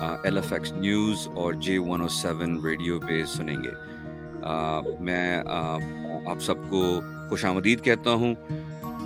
[0.00, 3.70] L F X news اور J one O seven radio پہ سنیں گے۔
[5.04, 5.36] میں
[6.26, 8.34] آپ سب کو خوش آمدید کہتا ہوں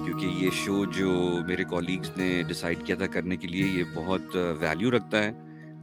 [0.05, 1.13] کیونکہ یہ شو جو
[1.47, 5.33] میرے کالیگس نے ڈیسائیڈ کیا تھا کرنے کے لیے، یہ بہت ویلیو رکھتا ہے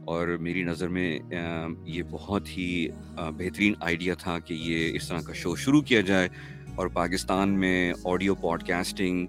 [0.04, 1.18] اور میری نظر میں
[1.84, 2.88] یہ بہت ہی
[3.36, 6.28] بہترین آئیڈیا تھا کہ یہ اس طرح کا شو شروع کیا جائے
[6.74, 9.26] اور پاکستان میں آڈیو پوڈ کاسٹنگ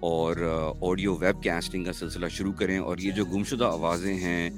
[0.00, 0.36] اور
[0.82, 4.50] آڈیو ویب کاسٹنگ کا سلسلہ شروع کریں اور یہ جو گمشدہ آوازیں ہیں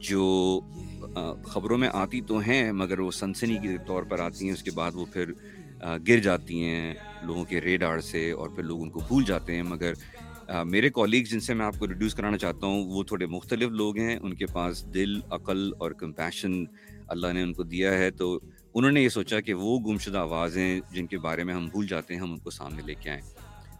[0.00, 0.60] جو
[1.44, 4.70] خبروں میں آتی تو ہیں، مگر وہ سنسنی کے طور پر آتی ہیں، اس کے
[4.74, 5.32] بعد وہ پھر
[6.08, 9.62] گر جاتی ہیں لوگوں کے ریڈار سے اور پھر لوگ ان کو بھول جاتے ہیں،
[9.62, 9.92] مگر
[10.64, 13.98] میرے کالیگ جن سے میں آپ کو ریڈیوس کرانا چاہتا ہوں، وہ تھوڑے مختلف لوگ
[13.98, 16.64] ہیں، ان کے پاس دل، عقل اور کمپیشن
[17.08, 18.38] اللہ نے ان کو دیا ہے، تو
[18.74, 22.14] انہوں نے یہ سوچا کہ وہ گمشدہ آوازیں جن کے بارے میں ہم بھول جاتے
[22.14, 23.22] ہیں، ہم ان کو سامنے لے کے آئیں۔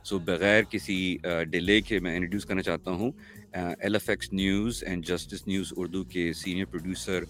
[0.07, 1.17] سو بغیر کسی
[1.51, 3.11] ڈیلے کے میں انٹروڈیوس کرنا چاہتا ہوں
[3.53, 7.25] L F X news and justice news Urdu کے سینئر پروڈیوسر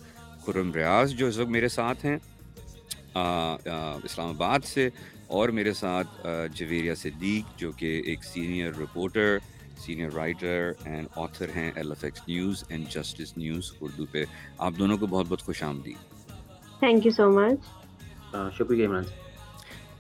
[0.47, 2.17] خرم ریاض جو اس وقت میرے ساتھ ہیں
[3.15, 4.89] اسلام آباد سے
[5.27, 9.39] اور میرے ساتھ جویریہ صدیق جو کہ ایک senior reporter
[9.79, 14.25] senior writer and author ہیں L F X news and justice news Urdu پہ۔
[14.59, 16.31] آپ دونوں کو بہت بہت خوش آمدید۔
[16.81, 18.89] تھینک یو سو مچ شکریہ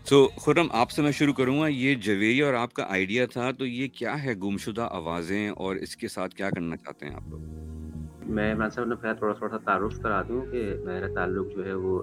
[0.08, 3.50] سو خرم، آپ سے میں شروع کروں گا، یہ جویری اور آپ کا آئیڈیا تھا،
[3.50, 7.28] تو یہ کیا ہے گمشدہ آوازیں اور اس کے ساتھ کیا کرنا چاہتے ہیں آپ
[7.30, 7.40] لوگ؟
[8.30, 11.64] میں عمران صاحب نے پہلے تھوڑا تھوڑا سا تعارف کرا دوں کہ میرا تعلق جو
[11.66, 12.00] ہے وہ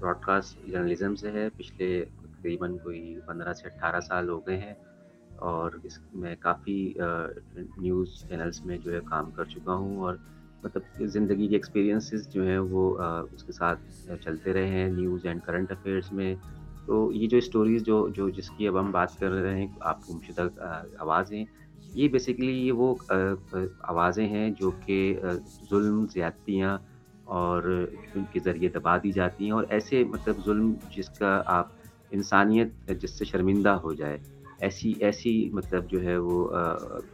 [0.00, 4.74] براڈ کاسٹ جرنلزم سے ہے۔ پچھلے تقریباً کوئی پندرہ سے اٹھارہ سال ہو گئے ہیں
[5.50, 6.92] اور اس میں کافی
[7.78, 10.14] نیوز چینلس میں جو ہے کام کر چکا ہوں اور
[10.62, 12.82] مطلب زندگی کے ایکسپیرینسز جو ہیں وہ
[13.32, 16.34] اس کے ساتھ چلتے رہے ہیں۔ نیوز اینڈ کرنٹ افیئرس میں
[16.90, 20.06] تو یہ جو اسٹوریز جو جو جس کی اب ہم بات کر رہے ہیں، آپ
[20.06, 20.46] کو مشدہ
[20.98, 21.44] آوازیں،
[21.94, 22.94] یہ بیسیکلی یہ وہ
[23.88, 24.98] آوازیں ہیں جو کہ
[25.70, 26.76] ظلم، زیادتیاں
[27.36, 27.62] اور
[28.14, 31.68] ان کے ذریعے دبا دی جاتی ہیں اور ایسے مطلب ظلم جس کا آپ
[32.12, 34.18] انسانیت جس سے شرمندہ ہو جائے،
[34.60, 36.38] ایسی ایسی مطلب جو ہے وہ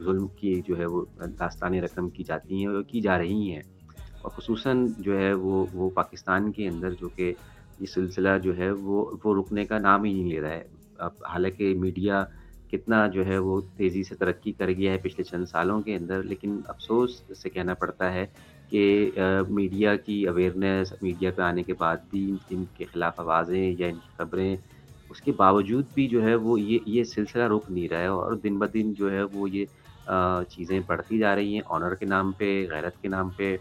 [0.04, 1.04] ظلم کی جو ہے وہ
[1.38, 3.62] داستان رقم کی جاتی ہیں اور کی جا رہی ہیں
[4.22, 7.32] اور خصوصاً جو ہے وہ وہ پاکستان کے اندر جو کہ
[7.81, 10.64] یہ سلسلہ جو ہے وہ وہ رکنے کا نام ہی نہیں لے رہا ہے۔
[10.98, 12.25] اب حالانکہ میڈیا
[12.70, 16.22] کتنا جو ہے وہ تیزی سے ترقی کر گیا ہے پچھلے چند سالوں کے اندر،
[16.22, 18.26] لیکن افسوس سے کہنا پڑتا ہے
[18.70, 19.10] کہ
[19.48, 23.94] میڈیا کی اویئرنیس میڈیا پہ آنے کے بعد بھی ان کے خلاف آوازیں یا ان
[23.94, 24.56] کی خبریں،
[25.10, 28.32] اس کے باوجود بھی جو ہے وہ یہ یہ سلسلہ رک نہیں رہا ہے اور
[28.44, 29.65] دن بہ دن جو ہے وہ یہ
[30.48, 33.56] چیزیں بڑھتی جا رہی ہیں۔ آنر کے نام پہ، غیرت کے نام پہ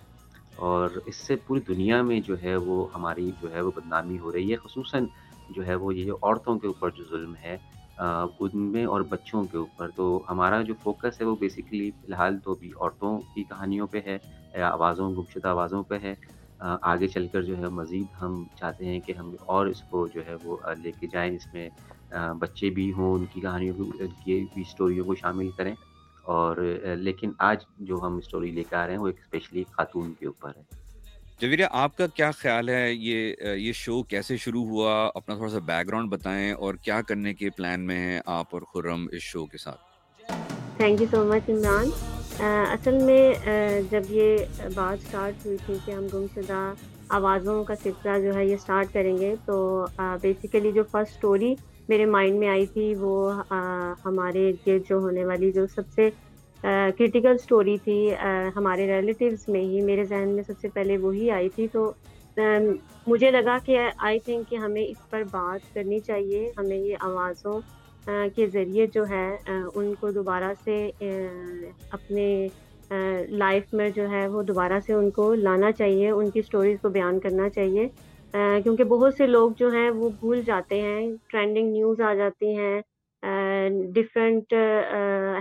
[0.56, 4.32] اور اس سے پوری دنیا میں جو ہے وہ ہماری جو ہے وہ بدنامی ہو
[4.32, 5.06] رہی ہے، خصوصاً
[5.50, 7.58] جو ہے وہ یہ عورتوں کے اوپر جو ظلم ہے
[7.98, 12.38] ان میں اور بچوں کے اوپر۔ تو ہمارا جو فوکس ہے وہ بیسیکلی فی الحال
[12.38, 14.18] تو بھی عورتوں کی کہانیوں پہ ہے
[14.56, 16.16] یا آوازوں، گمشدہ آوازوں پہ ہے۔
[16.82, 20.22] آگے چل کر جو ہے مزید ہم چاہتے ہیں کہ ہم اور اس کو جو
[20.26, 21.70] ہے وہ لے کے جائیں۔ اس میں
[22.40, 25.76] بچے بھی ہوں، ان کی کہانیوں کو، ان کی بھی اسٹوریوں کو شامل کریں۔
[26.26, 26.58] اور
[26.98, 30.26] لیکن آج جو ہم اسٹوری لے کے آ رہے ہیں وہ ایک اسپیشلی خاتون کے
[30.26, 30.62] اوپر ہے۔
[31.42, 35.60] جویرا آپ کا کیا خیال ہے؟ یہ یہ شو کیسے شروع ہوا؟ اپنا تھوڑا سا
[35.66, 39.46] بیک گراؤنڈ بتائیں اور کیا کرنے کے پلان میں ہیں آپ اور خرم اس شو
[39.46, 39.80] کے ساتھ؟
[40.78, 41.90] Thank you so much Imran
[42.72, 43.34] اصل میں
[43.92, 44.38] جب یہ
[44.76, 46.74] بات اسٹارٹ ہوئی تھی کہ ہم گم شدہ
[47.18, 49.86] آوازوں کا سلسلہ جو ہے یہ اسٹارٹ کریں گے تو
[50.22, 51.54] بیسیکلی جو فرسٹ اسٹوری
[51.90, 53.32] میرے مائنڈ میں آئی تھی وہ
[54.06, 56.10] ہمارے ارد گرد جو ہونے والی جو سب سے
[56.98, 57.98] کرٹیکل اسٹوری تھی
[58.56, 61.92] ہمارے ریلیٹیوز میں ہی، میرے ذہن میں سب سے پہلے وہی آئی تھی۔ تو
[63.08, 67.60] مجھے لگا کہ آئی تھنک کہ ہمیں اس پر بات کرنی چاہیے، ہمیں یہ آوازوں
[68.36, 69.28] کے ذریعے جو ہے
[69.76, 70.90] ان کو دوبارہ سے
[71.92, 72.48] اپنے
[73.30, 76.90] لائف میں جو ہے وہ دوبارہ سے ان کو لانا چاہیے، ان کی اسٹوریز کو
[76.90, 77.88] بیان کرنا چاہیے۔
[78.64, 82.82] کیونکہ بہت سے لوگ جو ہیں وہ بھول جاتے ہیں ٹرینڈنگ نیوز آ جاتی ہیں
[83.94, 84.54] ڈفرینٹ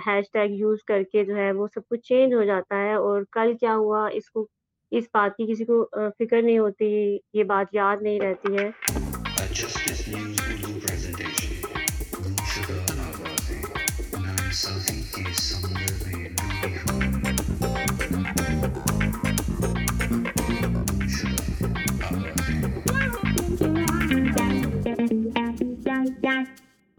[0.07, 3.23] ہیش ٹیگ یوز کر کے جو ہے وہ سب کچھ چینج ہو جاتا ہے اور
[3.33, 4.47] کل کیا ہوا، اس کو،
[4.91, 5.89] اس بات کی کسی کو
[6.19, 8.71] فکر نہیں ہوتی، یہ بات یاد نہیں رہتی ہے۔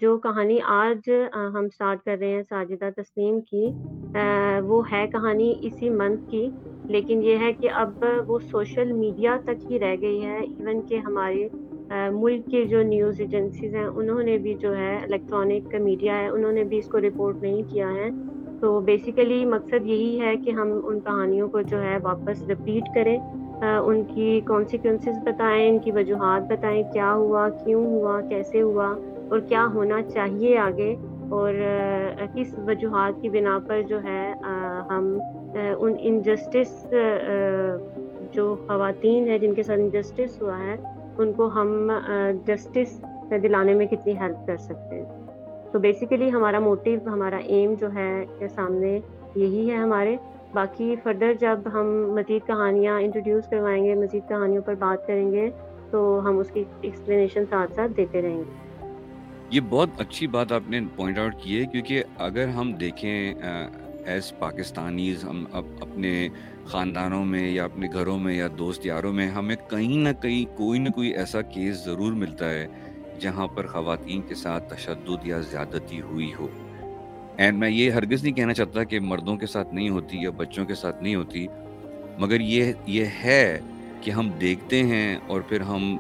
[0.01, 1.10] جو کہانی آج
[1.54, 3.69] ہم سٹارٹ کر رہے ہیں ساجدہ تسلیم کی
[4.66, 6.50] وہ ہے کہانی اسی منتھ کی،
[6.86, 10.98] لیکن یہ ہے کہ اب وہ سوشل میڈیا تک ہی رہ گئی ہے۔ ایون کہ
[10.98, 11.48] ہمارے
[12.12, 16.51] ملک کے جو نیوز ایجنسیز ہیں، انہوں نے بھی جو ہے الیکٹرانک میڈیا ہے، انہوں
[16.51, 18.10] نے بھی اس کو رپورٹ نہیں کیا ہے۔
[18.60, 23.18] تو بیسیکلی مقصد یہی ہے کہ ہم ان کہانیوں کو جو ہے واپس رپیٹ کریں۔
[23.62, 28.94] ان کی کانسیکوینسز بتائیں، ان کی وجوہات بتائیں، کیا ہوا، کیوں ہوا، کیسے ہوا۔
[29.30, 30.95] اور کیا ہونا چاہیے آگے؟
[31.30, 31.54] اور
[32.33, 34.33] کس وجوہات کی بنا پر جو ہے
[34.89, 35.18] ہم
[35.80, 36.94] ان انجسٹس
[38.33, 40.75] جو خواتین ہیں جن کے ساتھ انجسٹس ہوا ہے،
[41.18, 41.92] ان کو ہم
[42.45, 43.01] جسٹس
[43.44, 45.06] دلانے میں کتنی ہیلپ کر سکتے ہیں؟
[45.72, 49.00] تو بیسیکلی ہمارا موٹیو ہمارا ایم جو ہے سامنے
[49.36, 50.16] یہی ہے ہمارے۔
[50.54, 55.50] باقی فردر جب ہم مزید کہانیاں انٹروڈیوس کروائیں گے، مزید کہانیوں پر بات کریں گے،
[55.92, 58.65] تو ہم اس کی ایکسپلینیشن ساتھ ساتھ دیتے رہیں گے۔
[59.56, 63.34] یہ بہت اچھی بات آپ نے پوائنٹ آؤٹ کی ہے کیونکہ اگر ہم دیکھیں
[64.06, 66.28] ایز پاکستانیز، ہم اپنے
[66.66, 70.80] خاندانوں میں یا اپنے گھروں میں یا دوست یاروں میں ہمیں کہیں نہ کہیں کوئی
[70.80, 72.68] نہ کوئی ایسا کیس ضرور ملتا ہے
[73.19, 76.48] جہاں پر خواتین کے ساتھ تشدد یا زیادتی ہوئی ہو۔
[77.38, 80.66] اینڈ میں یہ ہرگز نہیں کہنا چاہتا کہ مردوں کے ساتھ نہیں ہوتی یا بچوں
[80.66, 81.46] کے ساتھ نہیں ہوتی،
[82.18, 83.60] مگر یہ یہ ہے
[84.01, 85.96] کہ ہم دیکھتے ہیں اور پھر ہم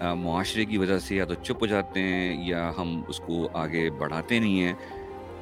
[0.00, 3.90] معاشرے کی وجہ سے یا تو چپ ہو جاتے ہیں یا ہم اس کو آگے
[3.90, 4.72] بڑھاتے نہیں ہیں۔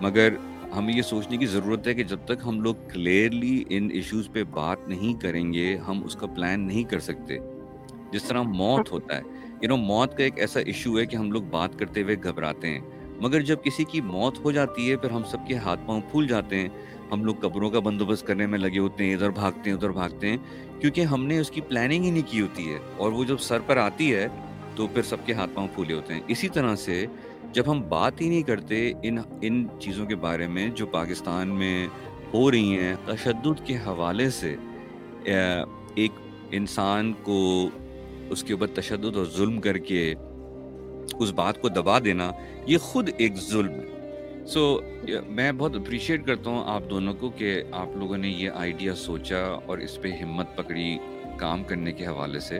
[0.00, 0.28] مگر
[0.76, 4.44] ہمیں یہ سوچنے کی ضرورت ہے کہ جب تک ہم لوگ کلیئرلی ان ایشوز پہ
[4.44, 7.38] بات نہیں کریں گے، ہم اس کا پلان نہیں کر سکتے۔
[8.12, 9.22] جس طرح موت ہوتا ہے۔
[9.62, 12.68] یو نو موت کا ایک ایسا ایشو ہے کہ ہم لوگ بات کرتے ہوئے گھبراتے
[12.68, 12.80] ہیں۔
[13.20, 16.26] مگر جب کسی کی موت ہو جاتی ہے، پھر ہم سب کے ہاتھ پاؤں پھول
[16.26, 16.68] جاتے ہیں۔
[17.12, 20.28] ہم لوگ قبروں کا بندوبست کرنے میں لگے ہوتے ہیں، ادھر بھاگتے ہیں، ادھر بھاگتے
[20.28, 20.36] ہیں۔
[20.80, 23.60] کیونکہ ہم نے اس کی پلاننگ ہی نہیں کی ہوتی ہے اور وہ جب سر
[23.66, 24.26] پر آتی ہے
[24.76, 27.06] تو پھر سب کے ہاتھ پاؤں پھولے ہوتے ہیں۔ اسی طرح سے
[27.52, 31.86] جب ہم بات ہی نہیں کرتے ان ان چیزوں کے بارے میں جو پاکستان میں
[32.34, 34.56] ہو رہی ہیں تشدد کے حوالے سے
[35.94, 36.12] ایک
[36.50, 37.68] انسان کو
[38.30, 40.14] اس کے اوپر تشدد اور ظلم کر کے
[41.18, 42.30] اس بات کو دبا دینا،
[42.66, 43.93] یہ خود ایک ظلم ہے۔
[44.46, 44.84] سو so,
[45.26, 49.44] میں بہت اپریشیٹ کرتا ہوں آپ دونوں کو کہ آپ لوگوں نے یہ آئیڈیا سوچا
[49.66, 50.98] اور اس پہ ہمت پکڑی
[51.38, 52.58] کام کرنے کے حوالے سے۔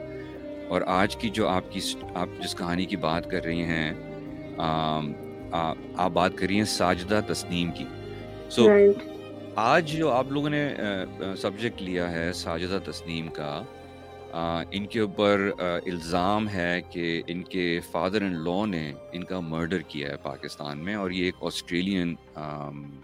[0.69, 1.81] اور آج کی جو آپ کی
[2.15, 3.93] آپ جس کہانی کی بات کر رہی ہیں
[5.95, 7.85] آپ بات کر رہی ہیں ساجدہ تسنیم کی۔
[8.51, 8.93] سو so,
[9.55, 10.75] آج جو آپ لوگوں نے
[11.37, 13.63] سبجیکٹ لیا ہے ساجدہ تسنیم کا
[14.71, 19.81] ان کے اوپر الزام ہے کہ ان کے فادر ان لا نے ان کا مرڈر
[19.81, 22.15] کیا ہے پاکستان میں اور یہ ایک آسٹریلین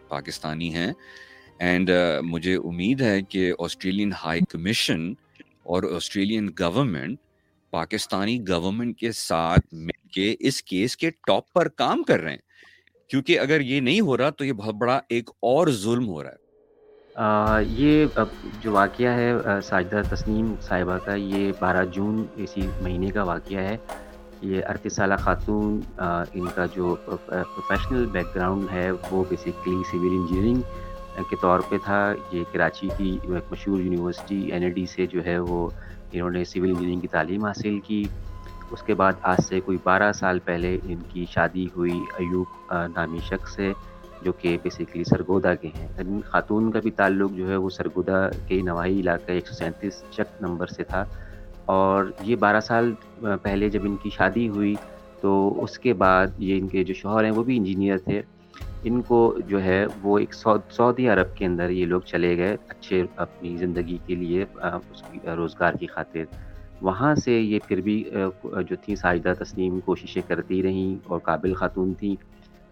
[0.08, 0.92] پاکستانی ہیں۔
[1.58, 1.90] اینڈ
[2.22, 5.10] مجھے امید ہے کہ آسٹریلین ہائی کمیشن
[5.62, 7.18] اور آسٹریلین گورنمنٹ
[7.70, 13.08] پاکستانی گورنمنٹ کے ساتھ مل کے اس کیس کے ٹاپ پر کام کر رہے ہیں۔
[13.08, 16.30] کیونکہ اگر یہ نہیں ہو رہا تو یہ بہت بڑا ایک اور ظلم ہو رہا
[16.30, 16.49] ہے۔
[17.18, 18.06] یہ
[18.62, 23.76] جو واقعہ ہے ساجدہ تسنیم صاحبہ کا، یہ بارہ جون اسی مہینے کا واقعہ ہے۔
[24.42, 30.60] یہ اڑتیس سالہ خاتون ان کا جو پروفیشنل بیک گراؤنڈ ہے، وہ بیسکلی سول انجینئرنگ
[31.30, 32.00] کے طور پہ تھا۔
[32.32, 35.68] یہ کراچی کی ایک مشہور یونیورسٹی این اے ڈی سے جو ہے، وہ
[36.12, 38.02] انہوں نے سول انجینئرنگ کی تعلیم حاصل کی۔
[38.70, 43.18] اس کے بعد آج سے کوئی بارہ سال پہلے ان کی شادی ہوئی ایوب نامی
[43.28, 43.72] شخص سے۔
[44.22, 48.28] جو کہ بیسکلی سرگودا کے ہیں۔ ان خاتون کا بھی تعلق جو ہے وہ سرگودا
[48.46, 51.04] کے نواحی علاقہ ایک سو سینتیس چک نمبر سے تھا۔
[51.64, 52.92] اور یہ بارہ سال
[53.42, 54.74] پہلے جب ان کی شادی ہوئی
[55.20, 58.22] تو اس کے بعد یہ ان کے جو شوہر ہیں وہ بھی انجینئر تھے۔
[58.84, 63.02] ان کو جو ہے وہ ایک سعودی عرب کے اندر یہ لوگ چلے گئے اچھے
[63.16, 66.24] اپنی زندگی کے لیے اس کی روزگار کی خاطر۔
[66.82, 68.04] وہاں سے یہ پھر بھی
[68.42, 72.16] جو تھیں ساجدہ تسلیم کوششیں کرتی رہیں اور قابل خاتون تھیں۔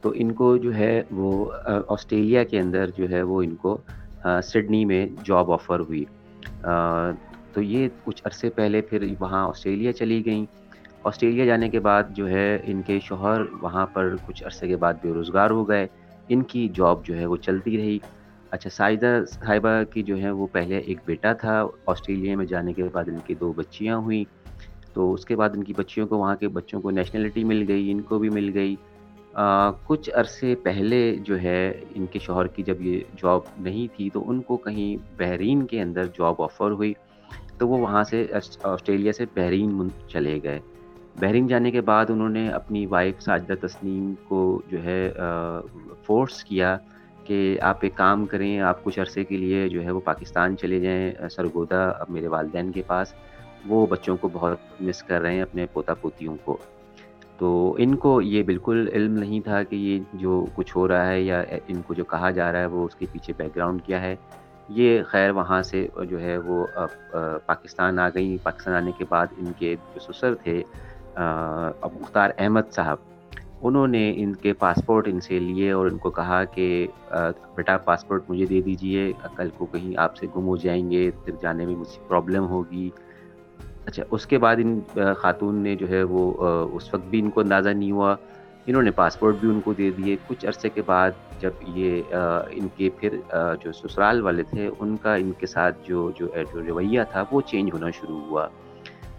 [0.01, 1.53] تو ان کو جو ہے وہ
[1.89, 3.79] آسٹریلیا کے اندر جو ہے وہ ان کو
[4.43, 6.05] سڈنی میں جاب آفر ہوئی۔
[7.53, 10.47] تو یہ کچھ عرصے پہلے پھر وہاں آسٹریلیا چلی گئیں۔
[11.05, 14.95] آسٹریلیا جانے کے بعد جو ہے ان کے شوہر وہاں پر کچھ عرصے کے بعد
[15.03, 15.87] بے روزگار ہو گئے۔
[16.29, 17.99] ان کی جاب جو ہے وہ چلتی رہی۔
[18.51, 22.85] اچھا سائدہ، صاحبہ کی جو ہے وہ پہلے ایک بیٹا تھا۔ آسٹریلیا میں جانے کے
[22.93, 24.25] بعد ان کی دو بچیاں ہوئیں۔
[24.95, 27.91] تو اس کے بعد ان کی بچیوں کو، وہاں کے بچوں کو نیشنلٹی مل گئی،
[27.91, 28.77] ان کو بھی مل گئی۔
[29.87, 34.31] کچھ عرصے پہلے جو ہے ان کے شوہر کی جب یہ جاب نہیں تھی تو
[34.31, 36.93] ان کو کہیں بحرین کے اندر جاب آفر ہوئی
[37.59, 38.27] تو وہ وہاں سے
[38.63, 40.59] آسٹریلیا سے بحرین چلے گئے۔
[41.21, 45.13] بحرین جانے کے بعد انہوں نے اپنی وائف ساجدہ تسنیم کو جو ہے
[46.07, 46.77] فورس کیا
[47.25, 50.81] کہ آپ ایک کام کریں، آپ کچھ عرصے کے لیے جو ہے وہ پاکستان چلے
[50.81, 53.15] جائیں، سرگودا میرے والدین کے پاس۔
[53.67, 56.57] وہ بچوں کو بہت مس کر رہے ہیں اپنے پوتا پوتیوں کو۔
[57.39, 61.21] تو ان کو یہ بالکل علم نہیں تھا کہ یہ جو کچھ ہو رہا ہے
[61.23, 64.01] یا ان کو جو کہا جا رہا ہے وہ اس کے پیچھے بیک گراؤنڈ کیا
[64.03, 64.15] ہے۔
[64.69, 66.65] یہ خیر وہاں سے جو ہے وہ
[67.47, 70.63] پاکستان آ گئیں۔ پاکستان آنے کے بعد ان کے جو سسر تھے
[71.93, 72.97] مختار احمد صاحب،
[73.63, 76.87] انہوں نے ان کے پاسپورٹ ان سے لیے اور ان کو کہا کہ
[77.57, 81.35] بیٹا پاسپورٹ مجھے دے دیجیے، کل کو کہیں آپ سے گم ہو جائیں گے، پھر
[81.43, 82.89] جانے میں مجھ سے پرابلم ہوگی۔
[83.89, 84.81] اچھا اس کے بعد ان
[85.17, 86.23] خاتون نے جو ہے وہ
[86.73, 88.15] اس وقت بھی ان کو اندازہ نہیں ہوا
[88.67, 92.03] انہوں نے پاسپورٹ بھی ان کو دے دیے۔ کچھ عرصے کے بعد جب یہ
[92.51, 93.17] ان کے پھر
[93.63, 97.71] جو سسرال والے تھے ان کا ان کے ساتھ جو جو رویہ تھا وہ چینج
[97.73, 98.49] ہونا شروع ہوا۔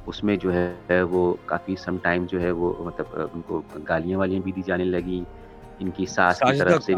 [0.08, 4.20] اس میں جو ہے وہ کافی سم ٹائم جو ہے وہ مطلب ان کو گالیاں
[4.20, 5.24] والیاں بھی دی جانے لگیں۔
[5.80, 6.94] ان کی ساس کی طرف سے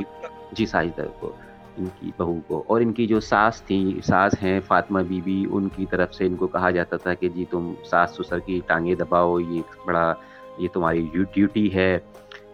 [0.51, 1.31] جی ساجدہ کو۔
[1.77, 5.45] ان کی بہو کو۔ اور ان کی جو ساس تھیں ساس ہیں فاطمہ بی بی
[5.51, 8.59] ان کی طرف سے ان کو کہا جاتا تھا کہ جی تم ساس سسر کی
[8.67, 10.13] ٹانگیں دباؤ، یہ بڑا،
[10.57, 11.99] یہ تمہاری ڈیوٹی ہے۔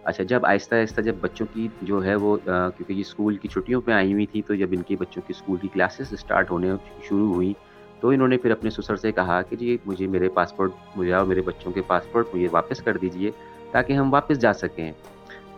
[0.04, 3.80] اچھا جب آہستہ آہستہ جب بچوں کی جو ہے وہ کیونکہ یہ اسکول کی چھٹیوں
[3.80, 6.70] پہ آئی ہوئی تھی، تو جب ان کے بچوں کی اسکول کی کلاسز اسٹارٹ ہونے
[7.08, 7.52] شروع ہوئیں،
[8.00, 11.26] تو انہوں نے پھر اپنے سسر سے کہا کہ جی مجھے میرے پاسپورٹ، مجھے اور
[11.26, 13.30] میرے بچوں کے پاسپورٹ، مجھے واپس کر دیجیے
[13.70, 14.92] تاکہ ہم واپس جا سکیں۔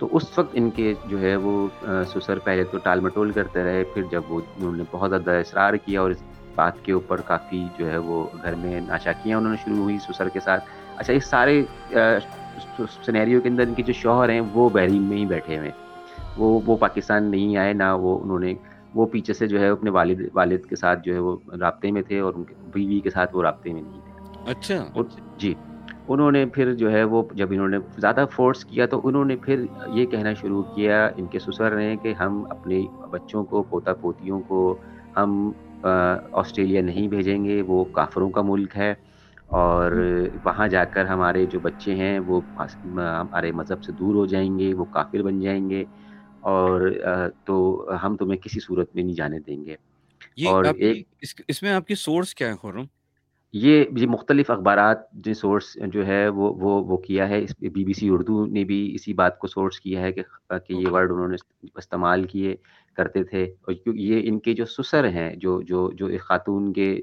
[0.01, 1.69] تو اس وقت ان کے جو ہے وہ
[2.15, 5.75] سسر پہلے تو ٹال مٹول کرتے رہے پھر جب وہ انہوں نے بہت زیادہ اصرار
[5.75, 6.23] کیا اور اس
[6.55, 10.29] بات کے اوپر کافی جو ہے وہ گھر میں ناشاکیاں انہوں نے شروع ہوئی سسر
[10.29, 10.65] کے ساتھ۔
[10.97, 11.63] اچھا اس سارے
[13.03, 15.71] سنیریو کے اندر ان کے جو شوہر ہیں وہ بحرین میں ہی بیٹھے ہوئے۔
[16.37, 18.55] وہ وہ پاکستان نہیں آئے نہ وہ انہوں نے
[18.95, 22.03] وہ پیچھے سے جو ہے اپنے والد والد کے ساتھ جو ہے وہ رابطے میں
[22.03, 25.03] تھے اور ان کے بیوی کے ساتھ وہ رابطے میں نہیں تھے۔ اچھا۔
[25.37, 25.55] جی۔
[26.11, 29.37] انہوں نے پھر جو ہے وہ جب انہوں نے زیادہ فورس کیا تو انہوں نے
[29.37, 29.65] پھر
[29.95, 34.41] یہ کہنا شروع کیا ان کے سسر نے کہ ہم اپنے بچوں کو پوتا پوتیوں
[34.41, 34.77] کو
[35.17, 35.51] ہم
[35.83, 38.95] آسٹریلیا نہیں بھیجیں گے وہ کافروں کا ملک ہے
[39.47, 39.93] اور
[40.45, 44.75] وہاں جا کر ہمارے جو بچے ہیں وہ ہمارے مذہب سے دور ہو جائیں گے
[44.75, 45.85] وہ کافر بن جائیں گے
[46.41, 46.91] اور
[47.45, 49.77] تو ہم تمہیں کسی صورت میں نہیں جانے دیں گے
[50.49, 51.07] اور ایک
[51.49, 52.85] اس میں آپ کی سورس کیا ہے خورم
[53.55, 57.85] یہ یہ مختلف اخبارات جو سورس جو ہے وہ وہ وہ کیا ہے۔ اس بی
[57.85, 60.23] بی سی اردو نے بھی اسی بات کو سورس کیا ہے کہ
[60.67, 61.37] کہ یہ ورڈ انہوں نے
[61.77, 62.55] استعمال کیے
[62.97, 67.01] کرتے تھے۔ اور یہ ان کے جو سسر ہیں جو جو جو ایک خاتون کے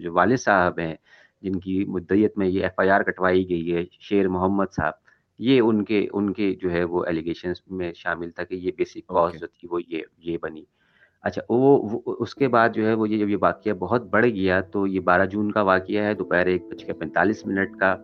[0.00, 0.94] جو والد صاحب ہیں
[1.42, 4.92] جن کی مدعیت میں یہ ایف آئی آر کٹوائی گئی ہے شیر محمد صاحب
[5.38, 9.06] یہ ان کے ان کے جو ہے وہ ایلیگیشنس میں شامل تھا کہ یہ بیسک
[9.06, 10.64] کاز جو تھی وہ یہ یہ بنی۔
[11.22, 14.60] اچھا وہ اس کے بعد جو ہے وہ یہ جب یہ واقعہ بہت بڑھ گیا
[14.60, 17.96] تو یہ بارہ جون کا واقعہ ہے دوپہر ایک بج کے پینتالیس منٹ کا۔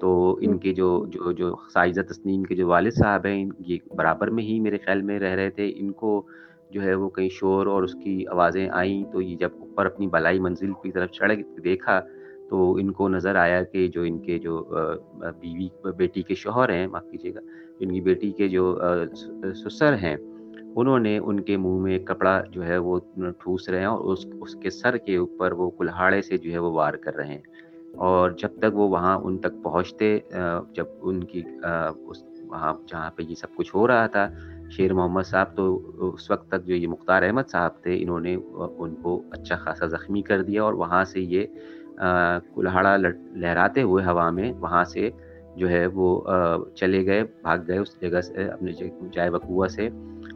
[0.00, 4.30] تو ان کے جو جو جو سائزہ تسنیم کے جو والد صاحب ہیں یہ برابر
[4.30, 6.22] میں ہی میرے خیال میں رہ رہے تھے۔ ان کو
[6.70, 10.06] جو ہے وہ کہیں شور اور اس کی آوازیں آئیں تو یہ جب اوپر اپنی
[10.06, 11.32] بلائی منزل کی طرف چڑھ
[11.64, 12.00] دیکھا
[12.50, 14.62] تو ان کو نظر آیا کہ جو ان کے جو
[15.20, 17.40] بیوی بیٹی کے شوہر ہیں معاف کیجیے گا
[17.80, 18.78] ان کی بیٹی کے جو
[19.54, 20.16] سسر ہیں۔
[20.76, 22.98] انہوں نے ان کے منہ میں کپڑا جو ہے وہ
[23.38, 26.58] ٹھوس رہے ہیں اور اس اس کے سر کے اوپر وہ کلہاڑے سے جو ہے
[26.58, 27.42] وہ وار کر رہے ہیں۔
[27.94, 30.18] اور جب تک وہ وہاں ان تک پہنچتے
[30.74, 31.42] جب ان کی
[32.06, 34.28] اس وہاں جہاں پہ یہ سب کچھ ہو رہا تھا،
[34.70, 35.64] شیر محمد صاحب تو
[36.14, 38.36] اس وقت تک جو یہ مختار احمد صاحب تھے، انہوں نے
[38.78, 41.46] ان کو اچھا خاصا زخمی کر دیا اور وہاں سے یہ
[42.54, 45.10] کلہاڑا لہراتے ہوئے ہوا میں وہاں سے
[45.56, 46.08] جو ہے وہ
[46.74, 48.72] چلے گئے، بھاگ گئے اس جگہ سے، اپنے
[49.12, 49.88] جائے وقوع سے۔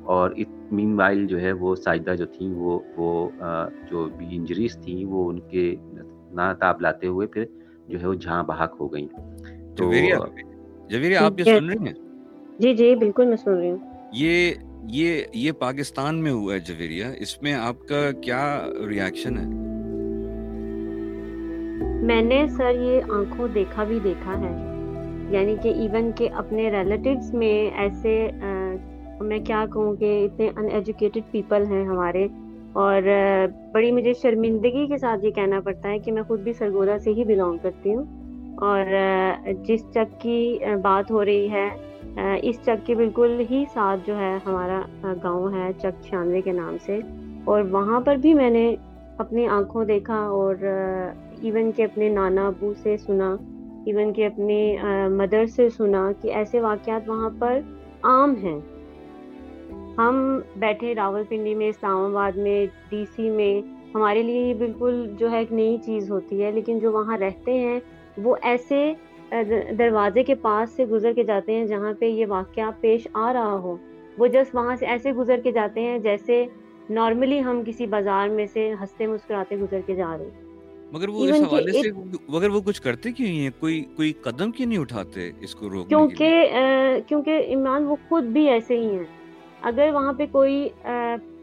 [0.05, 0.31] اور
[0.73, 3.31] مین وائل جو ہے وہ ساجدہ جو تھیں وہ وہ
[3.91, 5.75] جو بھی انجریز تھیں وہ ان کے
[6.33, 7.45] نا تاب لاتے ہوئے پھر
[7.89, 9.09] جو ہے وہ جہاں بحق ہو گئیں۔
[9.77, 9.93] تو
[10.91, 11.95] جویری آپ یہ سن رہے ہیں؟
[12.59, 13.79] جی جی بالکل میں سن رہی ہوں۔
[14.13, 14.53] یہ
[14.89, 19.45] یہ یہ پاکستان میں ہوا ہے جویریا اس میں آپ کا کیا ریاکشن ہے؟
[22.07, 24.53] میں نے سر یہ آنکھوں دیکھا بھی دیکھا ہے
[25.31, 28.31] یعنی کہ ایون کہ اپنے ریلیٹیوز میں ایسے
[29.25, 32.27] میں کیا کہوں کہ اتنے ان ایجوکیٹڈ پیپل ہیں ہمارے
[32.73, 33.03] اور
[33.73, 37.11] بڑی مجھے شرمندگی کے ساتھ یہ کہنا پڑتا ہے کہ میں خود بھی سرگودا سے
[37.11, 38.05] ہی بلانگ کرتی ہوں
[38.57, 38.87] اور
[39.67, 41.69] جس چک کی بات ہو رہی ہے
[42.43, 44.81] اس چک کے بالکل ہی ساتھ جو ہے ہمارا
[45.23, 46.99] گاؤں ہے چک چھیانوے کے نام سے
[47.45, 48.75] اور وہاں پر بھی میں نے
[49.19, 50.55] اپنی آنکھوں دیکھا اور
[51.43, 53.37] ایون کہ اپنے نانا ابو سے سنا
[53.87, 54.77] ایون کہ اپنے
[55.09, 57.61] مدر سے سنا کہ ایسے واقعات وہاں پر
[58.03, 58.61] عام ہیں
[59.99, 60.17] ہم
[60.57, 63.61] بیٹھے راول پنڈی میں اسلام آباد میں ڈی سی میں۔
[63.95, 67.53] ہمارے لیے یہ بالکل جو ہے ایک نئی چیز ہوتی ہے لیکن جو وہاں رہتے
[67.59, 67.79] ہیں
[68.17, 68.93] وہ ایسے
[69.79, 73.59] دروازے کے پاس سے گزر کے جاتے ہیں جہاں پہ یہ واقعہ پیش آ رہا
[73.63, 73.77] ہو۔
[74.19, 76.45] وہ جس وہاں سے ایسے گزر کے جاتے ہیں جیسے
[76.91, 80.31] نارملی ہم کسی بازار میں سے ہنستے مسکراتے گزر کے جا رہے
[80.93, 81.91] مگر وہ اس حوالے سے
[82.29, 85.89] مگر وہ کچھ کرتے کیوں ہیں؟ کوئی کوئی قدم کیوں نہیں اٹھاتے اس کو روکنے
[85.89, 86.53] کیونکہ
[87.07, 89.05] کیونکہ عمران وہ خود بھی ایسے ہی ہیں۔
[89.71, 90.69] اگر وہاں پہ کوئی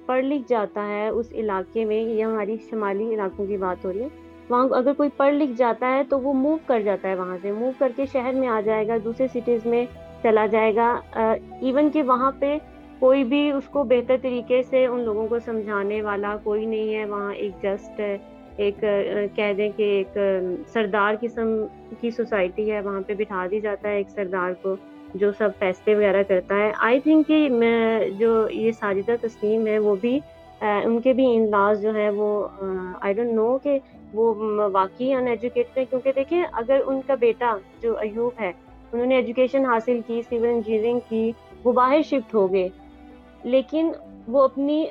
[0.05, 4.01] پڑھ لکھ جاتا ہے اس علاقے میں، یہ ہماری شمالی علاقوں کی بات ہو رہی
[4.01, 4.07] ہے،
[4.49, 7.51] وہاں اگر کوئی پڑھ لکھ جاتا ہے تو وہ موو کر جاتا ہے وہاں سے۔
[7.51, 9.85] موو کر کے شہر میں آ جائے گا، دوسرے سٹیز میں
[10.23, 12.57] چلا جائے گا۔ ایون کہ وہاں پہ
[12.99, 17.05] کوئی بھی اس کو بہتر طریقے سے ان لوگوں کو سمجھانے والا کوئی نہیں ہے۔
[17.05, 18.01] وہاں ایک جسٹ
[18.57, 18.83] ایک
[19.35, 20.17] کہہ دیں کہ ایک
[20.73, 21.47] سردار قسم
[21.99, 24.75] کی سوسائٹی ہے۔ وہاں پہ بٹھا دی جاتا ہے ایک سردار کو۔
[25.13, 29.79] جو سب فیصلے وغیرہ کرتا ہے۔ آئی تھنک کہ میں جو یہ ساجدہ تسلیم ہے
[29.79, 30.19] وہ بھی
[30.61, 32.47] ان کے بھی ان لاز جو ہے وہ
[33.01, 33.77] آئی ڈونٹ نو کہ
[34.13, 34.33] وہ
[34.73, 38.51] واقعی ان ایجوکیٹڈ ہے کیونکہ دیکھیں، اگر ان کا بیٹا جو ایوب ہے،
[38.93, 41.31] انہوں نے ایجوکیشن حاصل کی سول انجینئرنگ کی،
[41.63, 42.67] وہ باہر شفٹ ہو گئے۔
[43.43, 43.91] لیکن
[44.27, 44.85] وہ اپنی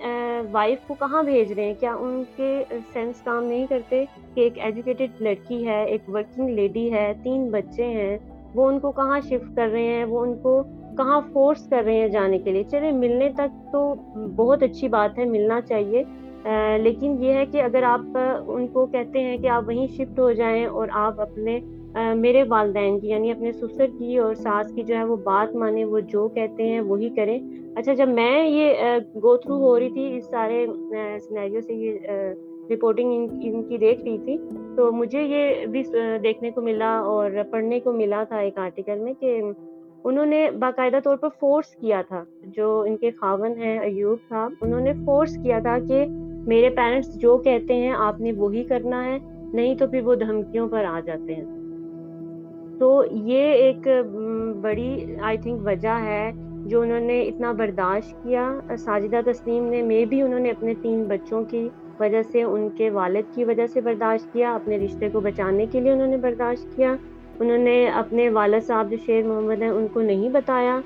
[0.52, 4.58] وائف کو کہاں بھیج رہے ہیں؟ کیا ان کے سینس کام نہیں کرتے کہ ایک
[4.58, 8.18] ایجوکیٹڈ لڑکی ہے، ایک ورکنگ لیڈی ہے، تین بچے ہیں؟
[8.54, 10.62] وہ ان کو کہاں شفٹ کر رہے ہیں، وہ ان کو
[10.96, 13.94] کہاں فورس کر رہے ہیں جانے کے لیے۔ چلے، ملنے تک تو
[14.36, 16.02] بہت اچھی بات ہے، ملنا چاہیے۔
[16.78, 18.00] لیکن یہ ہے کہ اگر آپ
[18.46, 21.60] ان کو کہتے ہیں کہ آپ وہیں شفٹ ہو جائیں اور آپ اپنے
[22.14, 25.84] میرے والدین کی یعنی اپنے سسر کی اور ساس کی جو ہے وہ بات مانیں،
[25.84, 27.38] وہ جو کہتے ہیں وہی کریں۔
[27.76, 28.72] اچھا جب میں یہ
[29.14, 30.66] گو تھرو ہو رہی تھی اس سارے
[31.28, 31.98] سنیریو سے، یہ
[32.70, 34.38] رپورٹنگ ان کی دیکھ رہی تھی۔
[34.76, 35.82] تو مجھے یہ بھی
[36.22, 39.42] دیکھنے کو ملا اور پڑھنے کو ملا تھا ایک آرٹیکل میں کہ
[40.04, 44.52] انہوں نے باقاعدہ طور پر فورس کیا تھا۔ جو ان کے خاون ہیں، ایوب صاحب،
[44.60, 46.06] انہوں نے فورس کیا تھا کہ
[46.46, 49.18] میرے پیرنٹس جو کہتے ہیں، آپ نے وہی کرنا ہے،
[49.52, 51.44] نہیں تو پھر وہ دھمکیوں پر آ جاتے ہیں۔
[52.78, 53.88] تو یہ ایک
[54.60, 56.32] بڑی آئی تھنک وجہ ہے
[56.66, 61.04] جو انہوں نے اتنا برداشت کیا۔ ساجدہ تسلیم نے، میں بھی انہوں نے اپنے تین
[61.04, 61.68] بچوں کی
[62.00, 65.80] وجہ سے ان کے والد کی وجہ سے برداشت کیا، اپنے رشتے کو بچانے کے
[65.80, 66.94] لیے انہوں نے برداشت کیا۔
[67.40, 70.80] انہوں نے اپنے والد صاحب جو شیر محمد ہیں، ان کو نہیں بتایا۔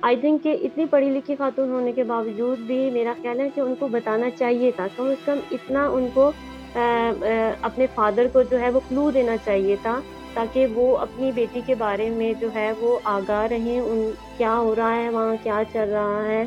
[0.00, 3.60] آئی تھنک کہ اتنی پڑھی لکھی خاتون ہونے کے باوجود بھی میرا خیال ہے کہ
[3.60, 6.30] ان کو بتانا چاہیے تھا۔ کم از کم اتنا ان کو
[6.74, 9.98] اپنے فادر کو جو ہے وہ کلو دینا چاہیے تھا
[10.34, 14.74] تاکہ وہ اپنی بیٹی کے بارے میں جو ہے وہ آگاہ رہیں، ان کیا ہو
[14.76, 16.44] رہا ہے، وہاں کیا چل رہا ہے۔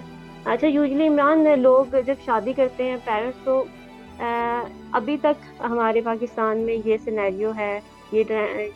[0.52, 3.64] اچھا یوزلی عمران، لوگ جب شادی کرتے ہیں پیرنٹس تو
[4.20, 7.80] ابھی تک ہمارے پاکستان میں یہ سینیریو ہے،
[8.12, 8.24] یہ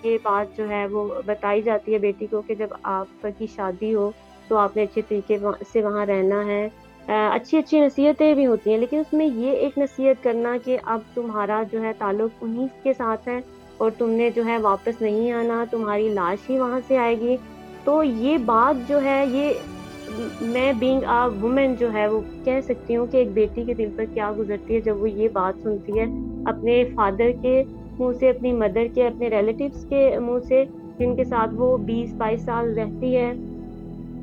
[0.03, 3.93] یہ بات جو ہے وہ بتائی جاتی ہے بیٹی کو کہ جب آپ کی شادی
[3.95, 4.09] ہو
[4.47, 5.37] تو آپ نے اچھے طریقے
[5.73, 6.67] سے وہاں رہنا ہے۔
[7.07, 10.99] اچھی اچھی نصیحتیں بھی ہوتی ہیں، لیکن اس میں یہ ایک نصیحت کرنا کہ اب
[11.13, 13.39] تمہارا جو ہے تعلق انہیں کے ساتھ ہے
[13.77, 17.35] اور تم نے جو ہے واپس نہیں آنا، تمہاری لاش ہی وہاں سے آئے گی۔
[17.83, 19.53] تو یہ بات جو ہے، یہ
[20.41, 23.89] میں بینگ آ وومن جو ہے وہ کہہ سکتی ہوں کہ ایک بیٹی کے دل
[23.95, 26.05] پر کیا گزرتی ہے جب وہ یہ بات سنتی ہے۔
[26.45, 27.63] اپنے فادر کے
[27.99, 30.65] منہ سے، اپنی مدر کے، اپنے ریلیٹیوس کے منہ سے
[30.99, 33.33] جن کے ساتھ وہ بیس، بائیس سال رہتی ہے۔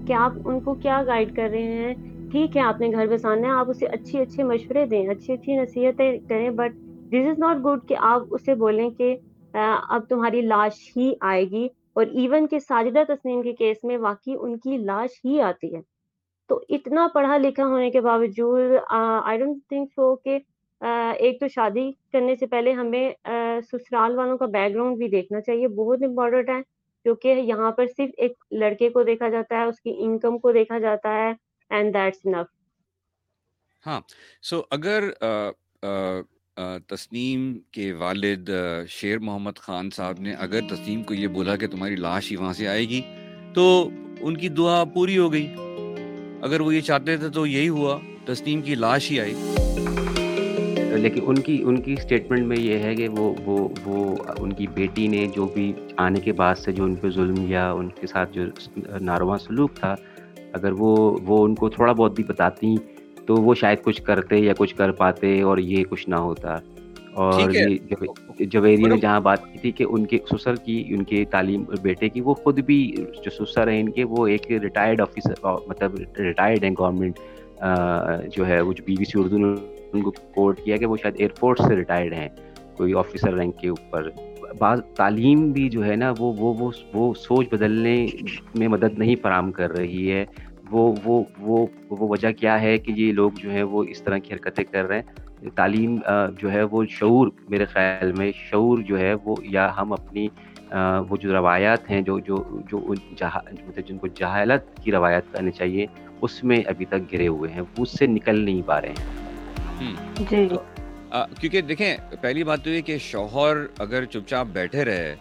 [0.07, 1.95] کہ آپ ان کو کیا گائیڈ کر رہے ہیں؟
[2.31, 5.57] ٹھیک ہے، آپ نے گھر بسانا ہے، آپ اسے اچھی اچھے مشورے دیں، اچھی اچھی
[5.57, 6.73] نصیحتیں کریں but
[7.09, 9.17] this is not good کہ آپ اسے بولیں کہ
[9.89, 11.69] اب تمہاری لاش ہی آئے گی۔
[11.99, 15.81] اور ایون کہ ساجدہ تسنیم کے کیس میں واقعی ان کی لاش ہی آتی ہے۔
[16.51, 20.39] تو اتنا پڑھا لکھا ہونے کے باوجود آئی ڈونٹ تھنک سو کہ
[21.19, 23.11] ایک تو شادی کرنے سے پہلے ہمیں
[23.63, 26.61] سسرال والوں کا بیک گراؤنڈ بھی دیکھنا چاہیے۔ بہت امپورٹنٹ ہے
[27.07, 30.79] کیونکہ یہاں پر صرف ایک لڑکے کو دیکھا جاتا ہے اس کی انکم کو دیکھا
[30.79, 31.33] جاتا ہے
[31.71, 32.47] اینڈ دیٹس انف
[33.85, 34.01] ہاں
[34.43, 35.51] سو اگر uh,
[36.87, 38.51] تسنیم کے والد
[38.89, 42.53] شیر محمد خان صاحب نے اگر تسنیم کو یہ بولا کہ تمہاری لاش ہی وہاں
[42.53, 43.01] سے آئے گی،
[43.55, 43.91] تو
[44.21, 45.55] ان کی دعا پوری ہو گئی۔
[46.43, 49.35] اگر وہ یہ چاہتے تھے تو یہی ہوا، تسنیم کی لاش ہی آئی۔
[51.03, 54.67] لیکن ان کی ان کی اسٹیٹمنٹ میں یہ ہے کہ وہ وہ وہ ان کی
[54.67, 58.07] بیٹی نے جو بھی آنے کے بعد سے جو ان پہ ظلم یا ان کے
[58.07, 58.43] ساتھ جو
[59.01, 59.95] نارواں سلوک تھا،
[60.53, 62.77] اگر وہ وہ ان کو تھوڑا بہت بھی بتاتی
[63.29, 66.57] تو وہ شاید کچھ کرتے یا کچھ کر پاتے اور یہ کچھ نہ ہوتا۔
[67.15, 67.51] اور
[68.41, 72.09] جویری نے جہاں بات کی تھی کہ ان کے سسر کی ان کے تعلیم بیٹے
[72.09, 76.65] کی وہ خود بھی جو سسر ہیں ان کے وہ ایک ریٹائرڈ آفیسر مطلب ریٹائرڈ
[76.65, 77.19] ہیں گورنمنٹ
[78.37, 79.55] جو ہے وہ جو بی بی سی اردو نے
[79.93, 82.29] ان کو کوٹ کیا کہ وہ شاید ایئر فورس سے ریٹائرڈ ہیں
[82.77, 84.09] کوئی آفیسر رینک کے اوپر۔
[84.59, 88.07] بعض تعلیم بھی جو ہے نا وہ وہ وہ سوچ بدلنے
[88.55, 90.25] میں مدد نہیں فراہم کر رہی ہے۔
[90.71, 94.19] وہ وہ وہ وہ وجہ کیا ہے کہ یہ لوگ جو ہے وہ اس طرح
[94.19, 95.99] کی حرکتیں کر رہے ہیں؟ تعلیم
[96.39, 100.29] جو ہے وہ شعور میرے خیال میں شعور جو ہے وہ یا ہم اپنی
[101.09, 102.37] وہ جو روایات ہیں جو جو
[102.71, 105.87] جو مطلب جن کو جہالت کی روایت کرنی چاہیے
[106.23, 109.27] اس میں ابھی تک گرے ہوئے ہیں وہ اس سے نکل نہیں پا رہے ہیں۔
[109.81, 110.25] جی۔
[111.41, 115.15] کیونکہ دیکھیں پہلی بات تو یہ کہ شوہر اگر چپ چاپ بیٹھے رہے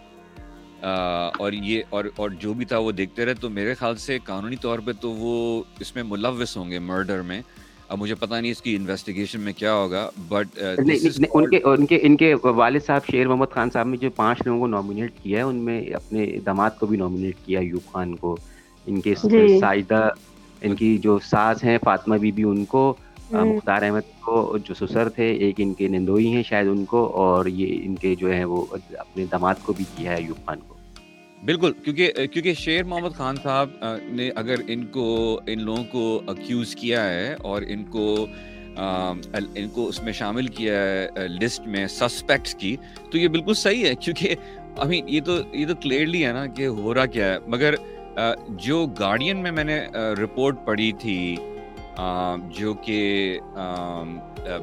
[0.82, 4.56] اور یہ اور اور جو بھی تھا وہ دیکھتے رہے تو میرے خیال سے قانونی
[4.56, 7.40] طور پہ تو وہ اس میں ملوث ہوں گے مرڈر میں
[7.88, 11.98] اب مجھے پتہ نہیں اس کی انویسٹیگیشن میں کیا ہوگا بٹ ان کے ان کے
[12.02, 15.38] ان کے والد صاحب شیر محمد خان صاحب نے جو پانچ لوگوں کو نامینیٹ کیا
[15.38, 18.36] ہے ان میں اپنے داماد کو بھی نامینیٹ کیا ایوب خان کو
[18.86, 20.08] ان کے جی۔ ساجدہ
[20.62, 22.92] ان کی جو ساس ہیں فاطمہ بی بی ان کو
[23.32, 27.46] مختار احمد کو جو سسر تھے ایک ان کے نندوئی ہیں شاید ان کو اور
[27.46, 28.66] یہ ان کے جو ہے وہ
[28.98, 30.74] اپنے داماد کو بھی کیا ہے ایوب خان کو۔
[31.44, 33.68] بالکل کیونکہ کیونکہ شیر محمد خان صاحب
[34.02, 38.26] نے اگر ان کو ان لوگوں کو اکیوز کیا ہے اور ان کو
[39.56, 42.76] ان کو اس میں شامل کیا ہے لسٹ میں سسپیکٹس کی
[43.12, 44.34] تو یہ بالکل صحیح ہے کیونکہ
[44.76, 47.74] ابھی یہ تو یہ تو کلیئرلی ہے نا کہ ہو رہا کیا ہے۔ مگر
[48.48, 49.80] جو گارڈین میں میں نے
[50.22, 51.36] رپورٹ پڑھی تھی
[51.98, 53.38] جو کہ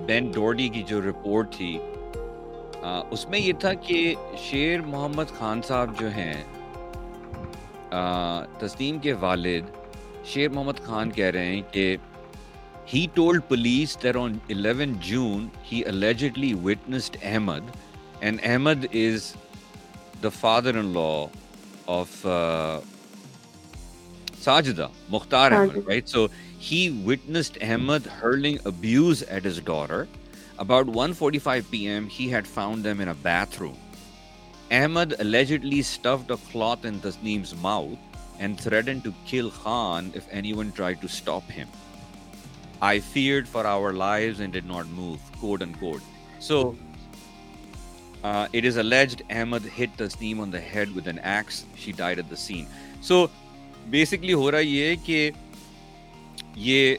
[0.05, 1.77] بین ڈورڈی کی جو رپورٹ تھی
[2.83, 6.33] اس میں یہ تھا کہ شیر محمد خان صاحب جو ہیں
[8.59, 9.69] تسلیم کے والد
[10.25, 11.95] شیر محمد خان کہہ رہے ہیں کہ
[12.93, 17.69] he told police there on eleven June he allegedly witnessed Ahmed
[18.19, 19.33] and Ahmed is
[20.23, 21.25] the father in law
[21.91, 22.25] of
[24.41, 26.25] Sajida Mukhtar Ahmed right so
[26.71, 30.03] he witnessed Ahmed hurling abuse at his daughter
[30.57, 33.13] about one forty five P M he had found them in
[33.61, 33.73] bathroom
[34.71, 37.97] Ahmed allegedly stuffed a cloth in Tasneem's mouth
[38.39, 41.67] and threatened to kill Khan if anyone tried to stop him.
[42.81, 46.01] I feared for our lives and did not move, quote unquote.
[46.39, 46.75] So,
[48.23, 51.65] uh, it is alleged Ahmed hit Tasneem on the head with an axe.
[51.75, 52.67] She died at the scene.
[53.01, 53.29] So,
[53.91, 55.29] basically, ہو رہا یہ کہ
[56.55, 56.95] یہ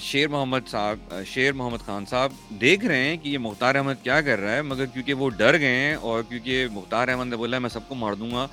[0.00, 4.20] شیر محمد صاحب شیر محمد خان صاحب دیکھ رہے ہیں کہ یہ مختار احمد کیا
[4.20, 7.58] کر رہا ہے مگر کیونکہ وہ ڈر گئے ہیں اور کیونکہ مختار احمد نے بولا
[7.58, 8.46] میں سب کو مار دوں گا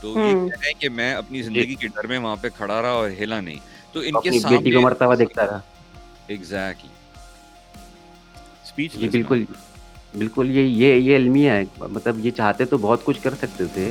[0.00, 2.82] تو یہ کہہ رہے ہیں کہ میں اپنی زندگی کے ڈر میں وہاں پہ کھڑا
[2.82, 3.58] رہا اور ہلا نہیں۔
[3.92, 5.60] تو ان کے سامنے مرتا ہوا دیکھتا رہا۔
[6.26, 6.90] ایگزیکٹلی
[8.64, 9.44] اسپیچ بالکل
[10.18, 13.90] بالکل یہ یہ یہ المیہ ہے۔ مطلب یہ چاہتے تو بہت کچھ کر سکتے تھے۔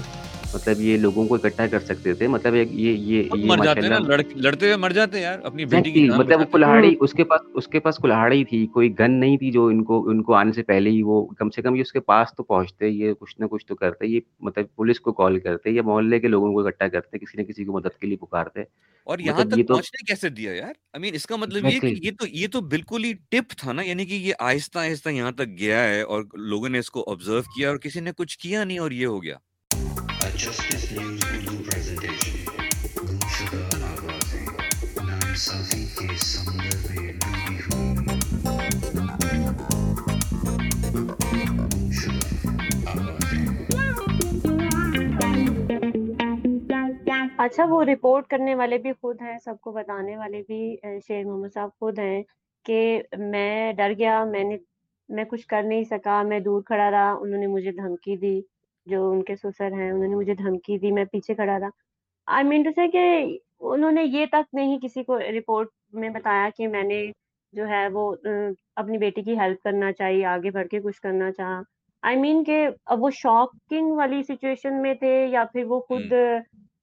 [0.56, 4.00] مطلب یہ لوگوں کو اکٹھا کر سکتے تھے مطلب یہ یہ مر جاتے نا
[4.36, 7.80] لڑتے ہوئے مر جاتے یار اپنی بیٹی کی مطلب کلہاڑی اس کے پاس اس کے
[7.80, 10.90] پاس کلہاڑی تھی کوئی گن نہیں تھی جو ان کو ان کو آنے سے پہلے
[10.90, 13.66] ہی وہ کم سے کم یہ اس کے پاس تو پہنچتے یہ کچھ نہ کچھ
[13.66, 17.18] تو کرتے یہ مطلب پولیس کو کال کرتے یا محلے کے لوگوں کو اکٹھا کرتے
[17.18, 18.62] کسی نہ کسی کو مدد کے لیے پکارتے۔
[19.08, 22.12] اور یہاں تک پہنچنے کیسے دیا یار؟ آئی مین اس کا مطلب یہ کہ یہ
[22.20, 25.48] تو یہ تو بالکل ہی ٹپ تھا نا یعنی کہ یہ آہستہ آہستہ یہاں تک
[25.60, 28.80] گیا ہے اور لوگوں نے اس کو آبزرو کیا اور کسی نے کچھ کیا نہیں
[28.80, 29.36] اور یہ ہو گیا۔
[30.36, 32.44] جسٹس نیوز اردو پریزنٹیشن
[33.00, 34.46] گمشدہ آوازیں
[34.98, 37.96] نانصافی کے سمندر میں ڈوبی ہوئی
[47.38, 50.76] اچھا وہ رپورٹ کرنے والے بھی خود ہیں سب کو بتانے والے بھی
[51.08, 52.22] شیر محمد صاحب خود ہیں
[52.66, 54.58] کہ میں ڈر گیا میں نے
[55.10, 58.40] میں کچھ کر نہیں سکا میں دور کھڑا رہا انہوں نے مجھے دھمکی دی
[58.86, 61.70] جو ان کے سسر ہیں انہوں نے مجھے دھمکی دی میں پیچھے کھڑا تھا۔
[62.28, 63.06] آئی مین ٹو سے کہ
[63.72, 67.06] انہوں نے یہ تک نہیں کسی کو رپورٹ میں بتایا کہ میں نے
[67.54, 68.14] جو ہے وہ
[68.76, 71.60] اپنی بیٹی کی ہیلپ کرنا چاہیے آگے بڑھ کے کچھ کرنا چاہا۔
[72.04, 76.14] آئی مین کہ اب وہ شاکنگ والی سچویشن میں تھے یا پھر وہ خود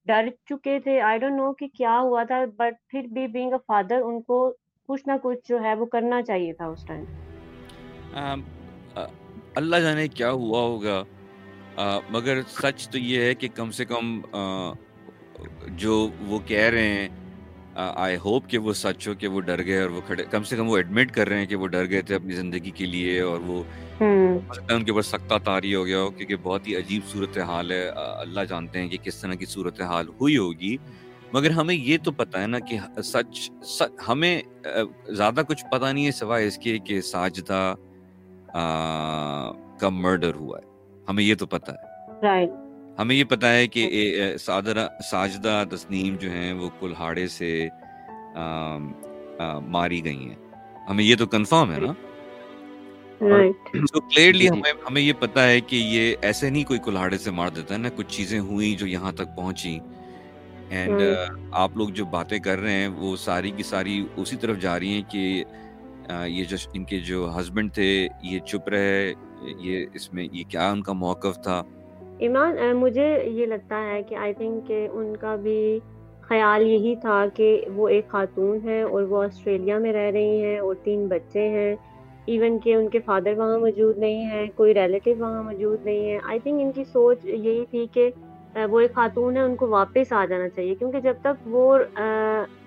[0.07, 3.59] ڈر چکے تھے۔ آئی ڈونٹ نو کہ کیا ہوا تھا بٹ پھر بھی بینگ اے
[3.67, 4.39] فادر ان کو
[4.89, 7.03] کچھ نہ کچھ جو ہے وہ کرنا چاہیے تھا اس ٹائم
[9.55, 11.01] اللہ جانے کیا ہوا ہوگا۔
[12.09, 14.21] مگر سچ تو یہ ہے کہ کم سے کم
[15.67, 17.09] جو وہ کہہ رہے ہیں
[17.75, 20.55] آئی ہوپ کہ وہ سچ ہو کہ وہ ڈر گئے اور وہ کھڑے کم سے
[20.55, 23.19] کم وہ ایڈمٹ کر رہے ہیں کہ وہ ڈر گئے تھے اپنی زندگی کے لیے
[23.21, 23.63] اور وہ
[23.99, 27.87] ان کے اوپر سختہ تاری ہو گیا ہو کیونکہ بہت ہی عجیب صورت حال ہے
[27.95, 30.75] اللہ جانتے ہیں کہ کس طرح کی صورت حال ہوئی ہوگی۔
[31.33, 33.49] مگر ہمیں یہ تو پتہ ہے نا کہ سچ
[34.07, 34.41] ہمیں
[35.07, 37.73] زیادہ کچھ پتہ نہیں ہے سوائے اس کے کہ ساجدہ
[39.79, 40.72] کا مرڈر ہوا ہے۔
[41.09, 42.45] ہمیں یہ تو پتا ہے۔
[42.99, 44.35] ہمیں یہ پتا ہے کہ
[45.11, 47.67] ساجدہ تسنیم جو ہیں وہ کلہاڑے سے
[49.67, 50.35] ماری گئی ہیں۔
[50.89, 51.93] ہمیں یہ تو کنفرم ہے نا؟
[53.19, 57.73] کلیئرلی ہمیں ہمیں یہ پتا ہے کہ یہ ایسے نہیں کوئی کلہاڑے سے مار دیتا
[57.73, 59.79] ہے نا کچھ چیزیں ہوئی جو یہاں تک پہنچی
[60.69, 61.01] اینڈ
[61.51, 64.93] آپ لوگ جو باتیں کر رہے ہیں وہ ساری کی ساری اسی طرف جا رہی
[64.93, 65.43] ہیں کہ
[66.27, 69.13] یہ جو ان کے جو ہسبینڈ تھے یہ چپ رہے
[69.59, 71.63] یہ اس میں یہ کیا ان کا موقف تھا؟
[72.17, 75.79] ایمان مجھے یہ لگتا ہے کہ آئی تھنک کہ ان کا بھی
[76.21, 80.59] خیال یہی تھا کہ وہ ایک خاتون ہے اور وہ آسٹریلیا میں رہ رہی ہیں
[80.59, 81.75] اور تین بچے ہیں۔
[82.25, 86.19] ایون کہ ان کے فادر وہاں موجود نہیں ہیں، کوئی ریلیٹیو وہاں موجود نہیں ہے
[86.23, 88.09] آئی تھنک ان کی سوچ یہی تھی کہ
[88.69, 91.77] وہ ایک خاتون ہے، ان کو واپس آ جانا چاہیے۔ کیونکہ جب تک وہ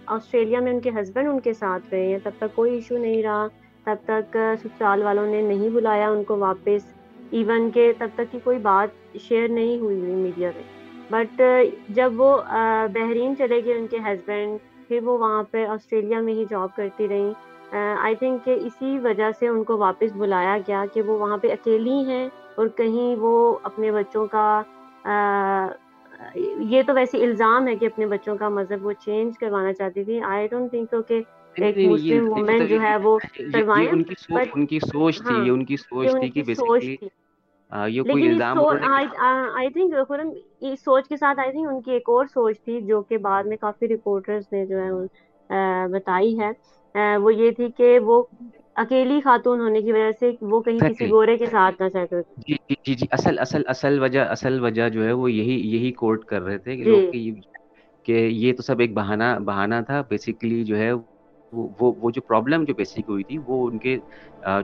[0.07, 3.23] آسٹریلیا میں ان کے ہسبینڈ ان کے ساتھ رہے ہیں، تب تک کوئی ایشو نہیں
[3.23, 3.47] رہا۔
[3.87, 6.93] تب تک سسرال والوں نے نہیں بلایا، ان کو واپس۔
[7.31, 10.63] ایون کہ تب تک کی کوئی بات شیئر نہیں ہوئی ہوئی میڈیا میں۔
[11.11, 11.43] بٹ
[11.89, 12.37] جب وہ
[12.93, 17.09] بحرین چلے گئے ان کے ہسبینڈ پھر وہ وہاں پہ آسٹریلیا میں ہی جاب کرتی
[17.09, 17.33] رہیں۔
[18.01, 21.53] آئی تھنک کہ اسی وجہ سے ان کو واپس بلایا گیا کہ وہ وہاں پہ
[21.53, 24.63] اکیلی ہیں اور کہیں وہ اپنے بچوں کا
[26.35, 30.21] یہ تو ویسے الزام ہے کہ اپنے بچوں کا مذہب وہ چینج کروانا چاہتی تھی۔
[30.21, 31.23] آئی ڈونٹ تھنک تو کہ
[31.59, 34.03] ایک مسلم وومن جو ہے وہ کروائیں ان
[34.67, 36.97] کی سوچ تھی یہ ان کی سوچ تھی کہ بیسیکلی
[37.89, 38.59] یہ کوئی الزام
[39.55, 40.29] آئی تھنک خرم
[40.63, 43.45] اس سوچ کے ساتھ آئی تھنک ان کی ایک اور سوچ تھی جو کہ بعد
[43.45, 44.91] میں کافی رپورٹرز نے جو ہے
[45.91, 46.51] بتائی ہے۔
[47.17, 48.23] وہ یہ تھی کہ وہ
[48.79, 52.55] اکیلی خاتون ہونے کی وجہ سے وہ کہیں کسی گورے کے ساتھ نہ چاہتے جی
[52.79, 56.43] جی جی اصل اصل اصل وجہ اصل وجہ جو ہے وہ یہی یہی کوٹ کر
[56.43, 56.77] رہے تھے
[58.07, 60.91] کہ یہ تو سب ایک بہانہ بہانہ تھا۔ بیسیکلی جو ہے
[61.57, 63.99] وہ وہ جو پرابلم جو بیسک ہوئی تھی وہ ان کے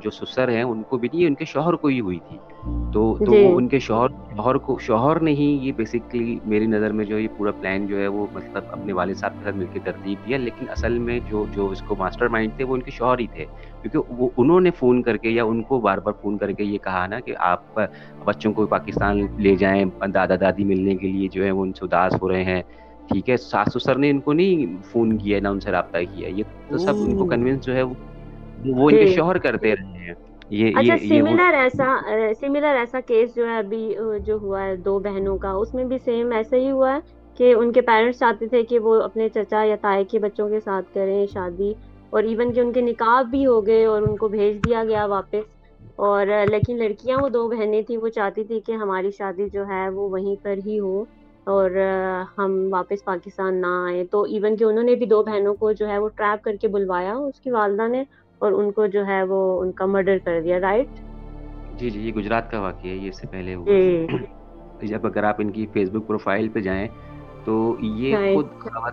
[0.03, 2.39] جو سسر ہیں ان کو بھی نہیں ان کے شوہر کو ہی ہوئی تھی۔
[2.93, 6.93] تو تو جی۔ ان کے شوہر شوہر کو شوہر نے ہی یہ بیسکلی میری نظر
[6.93, 9.67] میں جو یہ پورا پلان جو ہے وہ مطلب اپنے والد صاحب کے ساتھ مل
[9.73, 12.83] کے ترتیب دیا۔ لیکن اصل میں جو جو اس کو ماسٹر مائنڈ تھے وہ ان
[12.83, 13.45] کے شوہر ہی تھے۔
[13.83, 16.65] کیونکہ وہ انہوں نے فون کر کے یا ان کو بار بار فون کر کے
[16.65, 17.81] یہ کہا نا کہ آپ
[18.25, 21.85] بچوں کو پاکستان لے جائیں دادا دادی ملنے کے لیے جو ہے وہ ان سے
[21.85, 22.63] اداس ہو رہے ہیں۔
[23.13, 26.29] ٹھیک ہے ساس سسر نے ان کو نہیں فون کیا نہ ان سے رابطہ کیا۔
[26.31, 27.95] یہ تو سب ان کو کنوینس جو ہے وہ
[28.83, 30.15] ان کے۔ شوہر کرتے رہے ہیں۔
[30.53, 31.85] یہ اچھا سملر ایسا
[32.41, 33.83] سملر ایسا کیس جو ہے ابھی
[34.23, 36.99] جو ہوا ہے دو بہنوں کا اس میں بھی سیم ایسا ہی ہوا ہے
[37.37, 40.61] کہ ان کے پیرنٹس چاہتے تھے کہ وہ اپنے چچا یا تائے کے بچوں کے
[40.61, 41.73] ساتھ کریں شادی
[42.13, 45.05] اور ایون کہ ان کے نکاح بھی ہو گئے اور ان کو بھیج دیا گیا
[45.09, 45.45] واپس۔
[45.99, 49.89] اور لیکن لڑکیاں وہ دو بہنیں تھیں وہ چاہتی تھی کہ ہماری شادی جو ہے
[49.91, 51.05] وہ وہیں پر ہی ہو۔
[51.47, 51.71] اور
[52.39, 55.89] ہم واپس پاکستان نہ آئے تو ایون کہ انہوں نے بھی دو بہنوں کو جو
[55.89, 58.03] ہے وہ ٹریپ کر کے بلوایا اس کی والدہ نے
[58.41, 61.01] اور ان کو جو ہے وہ ان کا مرڈر کر دیا رائٹ
[61.79, 65.25] جی جی یہ گجرات کا واقعہ ہے یہ اس سے پہلے ہوا۔ جی۔ جب اگر
[65.25, 66.87] آپ ان کی فیس بک پروفائل پہ جائیں
[67.45, 68.47] تو یہ خود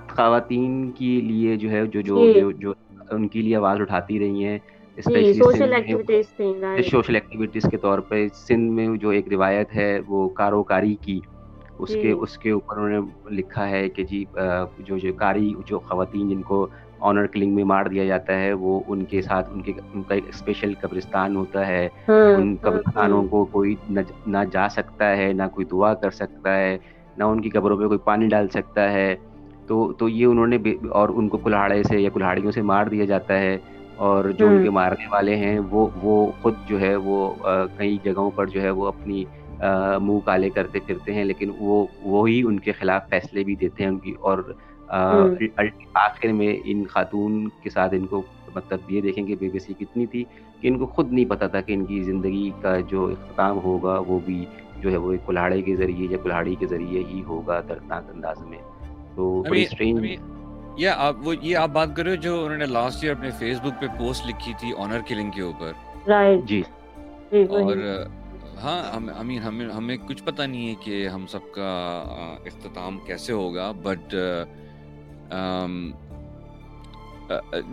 [0.10, 2.74] خواتین کے لیے جو ہے جو جو جی۔ جو
[3.12, 4.58] ان کے لیے آواز اٹھاتی رہی ہیں
[4.98, 5.74] سوشل
[7.16, 11.20] ایکٹیویٹیز کے طور پہ سندھ میں جو ایک روایت ہے وہ کاروکاری کی۔
[11.80, 14.24] اس کے جی۔ اس کے اوپر انہوں نے لکھا ہے کہ جی
[14.80, 16.68] جو جو کاری جو خواتین جن کو
[17.02, 20.16] آنر کلنگ میں مار دیا جاتا ہے وہ ان کے ساتھ ان کے ان کا
[20.16, 23.76] ایک اسپیشل قبرستان ہوتا ہے ہاں، ان ہاں، قبرستانوں ہاں۔ کو کوئی
[24.28, 26.78] نہ جا سکتا ہے نہ کوئی دعا کر سکتا ہے
[27.18, 29.16] نہ ان کی قبروں پہ کوئی پانی ڈال سکتا ہے
[29.68, 30.58] تو تو یہ انہوں نے
[30.90, 33.58] اور ان کو کلاڑے سے یا کلاڑیوں سے مار دیا جاتا ہے
[33.98, 37.34] اور جو ان کے مارنے والے ہیں وہ وہ خود جو ہے وہ
[37.78, 39.24] کئی جگہوں پر جو ہے وہ اپنی
[40.02, 43.90] منہ کالے کرتے پھرتے ہیں لیکن وہ وہی ان کے خلاف فیصلے بھی دیتے ہیں
[43.90, 44.38] ان کی اور
[45.94, 48.22] آخر میں ان خاتون کے ساتھ ان کو
[48.56, 50.24] مطلب یہ دیکھیں گے بے بسی کتنی تھی
[50.62, 54.02] کہ ان کو خود نہیں پتا تھا کہ ان کی زندگی کا جو اختتام ہوگا
[54.08, 54.46] وہ بھی
[54.78, 58.42] جو ہے وہ ایک کلاڑے کے ذریعے یا کلاڑی کے ذریعے ہی ہوگا دردناک انداز
[58.42, 58.58] میں۔
[59.16, 60.00] تو بڑی اسٹرینج
[60.78, 63.30] یا آپ وہ یہ آپ بات کر رہے ہو جو انہوں نے لاسٹ ایئر اپنے
[63.40, 65.72] فیس بک پہ پوسٹ لکھی تھی آنر کلنگ کے اوپر۔
[66.46, 66.62] جی۔
[67.48, 67.78] اور
[68.64, 68.80] ہاں
[69.20, 71.72] ہمیں ہمیں ہمیں کچھ پتہ نہیں ہے کہ ہم سب کا
[72.46, 74.16] اختتام کیسے ہوگا بٹ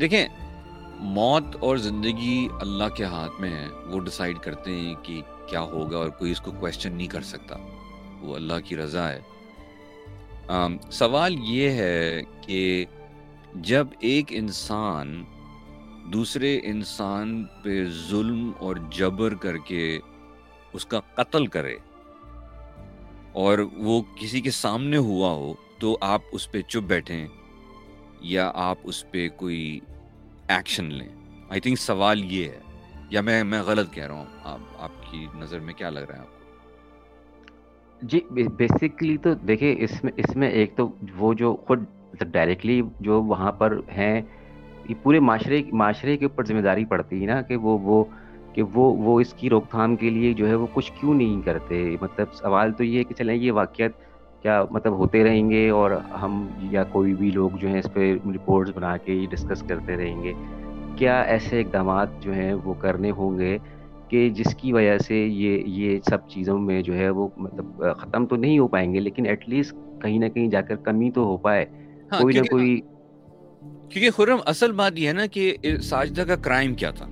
[0.01, 0.27] دیکھیں،
[1.01, 5.99] موت اور زندگی اللہ کے ہاتھ میں ہے۔ وہ ڈسائیڈ کرتے ہیں کہ کیا ہوگا
[5.99, 7.57] اور کوئی اس کو کوشچن نہیں کر سکتا۔
[8.21, 9.21] وہ اللہ کی رضا ہے۔
[10.93, 12.85] سوال یہ ہے کہ
[13.55, 15.25] جب ایک انسان
[16.13, 19.99] دوسرے انسان پہ ظلم اور جبر کر کے
[20.77, 21.77] اس کا قتل کرے۔
[23.33, 27.27] اور وہ کسی کے سامنے ہوا ہو تو آپ اس پہ چپ بیٹھیں
[28.21, 29.81] یا آپ اس پہ کوئی
[30.49, 31.09] ایکشن لیں۔
[31.49, 32.61] آئی تھنک سوال یہ ہے
[33.11, 36.15] یا میں میں غلط کہہ رہا ہوں۔ آپ آپ کی نظر میں کیا لگ رہا
[36.15, 36.37] ہے آپ کو؟
[38.03, 41.81] جی بیسکلی تو دیکھیں، اس میں اس میں ایک تو وہ جو خود
[42.13, 44.23] مطلب ڈائریکٹلی جو وہاں پر ہیں،
[44.89, 48.05] یہ پورے معاشرے معاشرے کے اوپر ذمہ داری پڑتی ہے نا کہ وہ وہ
[48.57, 51.43] کہ وہ وہ اس کی روک تھام کے لیے جو ہے وہ کچھ کیوں نہیں
[51.43, 53.91] کرتے؟ مطلب سوال تو یہ ہے کہ چلیں یہ واقعات
[54.43, 55.91] کیا مطلب ہوتے رہیں گے اور
[56.23, 59.97] ہم یا کوئی بھی لوگ جو ہیں اس پہ رپورٹس بنا کے یہ ڈسکس کرتے
[59.97, 60.33] رہیں گے؟
[60.97, 63.59] کیا ایسے اقدامات جو ہیں وہ کرنے ہوں گے
[64.09, 68.27] کہ جس کی وجہ سے یہ یہ سب چیزوں میں جو ہے وہ مطلب ختم
[68.27, 71.25] تو نہیں ہو پائیں گے لیکن ایٹ لیسٹ کہیں نہ کہیں جا کر کمی تو
[71.25, 71.65] ہو پائے۔
[72.13, 72.81] ہاں، کوئی نہ کوئی
[73.91, 77.07] کیونکہ خرم اصل بات یہ ہے نا کہ ساجدہ کا کرائم کیا تھا؟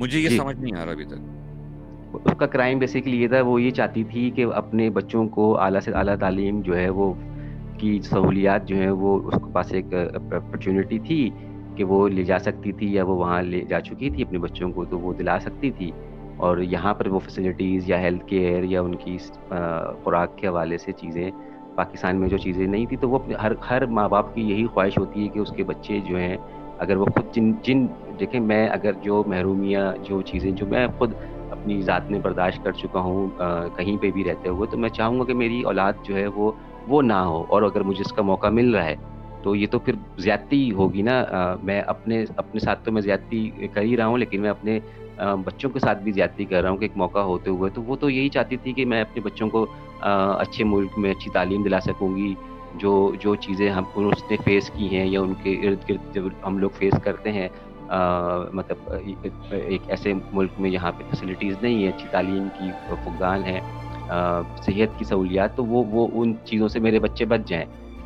[0.00, 3.40] مجھے یہ جی۔ سمجھ نہیں آ رہا ابھی تک۔ اس کا کرائم بیسیکلی یہ تھا
[3.40, 7.12] وہ یہ چاہتی تھی کہ اپنے بچوں کو اعلیٰ سے اعلیٰ تعلیم جو ہے وہ
[7.78, 11.30] کی سہولیات جو ہیں وہ اس کے پاس ایک اپرچونیٹی تھی
[11.76, 14.72] کہ وہ لے جا سکتی تھی یا وہ وہاں لے جا چکی تھی اپنے بچوں
[14.72, 15.90] کو تو وہ دلا سکتی تھی۔
[16.36, 19.16] اور یہاں پر وہ فیسلٹیز یا ہیلتھ کیئر یا ان کی
[20.04, 21.30] خوراک کے حوالے سے چیزیں
[21.74, 24.98] پاکستان میں جو چیزیں نہیں تھی تو وہ ہر ہر ماں باپ کی یہی خواہش
[24.98, 26.36] ہوتی ہے کہ اس کے بچے جو ہیں
[26.80, 27.86] اگر وہ خود جن جن
[28.20, 31.12] دیکھیں میں اگر جو محرومیاں جو چیزیں جو میں خود
[31.50, 33.28] اپنی ذات میں برداشت کر چکا ہوں
[33.76, 36.50] کہیں پہ بھی رہتے ہوئے، تو میں چاہوں گا کہ میری اولاد جو ہے وہ
[36.88, 38.94] وہ نہ ہو۔ اور اگر مجھے اس کا موقع مل رہا ہے،
[39.42, 41.24] تو یہ تو پھر زیادتی ہوگی نا۔
[41.62, 44.78] میں اپنے اپنے ساتھ تو میں زیادتی کر ہی رہا ہوں، لیکن میں اپنے
[45.44, 47.96] بچوں کے ساتھ بھی زیادتی کر رہا ہوں کہ ایک موقع ہوتے ہوئے۔ تو وہ
[48.00, 49.66] تو یہی چاہتی تھی کہ میں اپنے بچوں کو
[50.00, 52.34] اچھے ملک میں اچھی تعلیم دلا سکوں گی۔
[52.74, 56.22] جو جو چیزیں ہم اس نے فیس کی ہیں یا ان کے ارد گرد جب
[56.46, 57.48] ہم لوگ فیس کرتے ہیں
[58.52, 58.92] مطلب
[59.50, 63.60] ایک ایسے ملک میں جہاں پہ فیسلٹیز نہیں ہیں، اچھی تعلیم کی فقدان ہے
[64.64, 67.64] صحت کی سہولیات، تو وہ وہ ان چیزوں سے میرے بچے بچ جائیں۔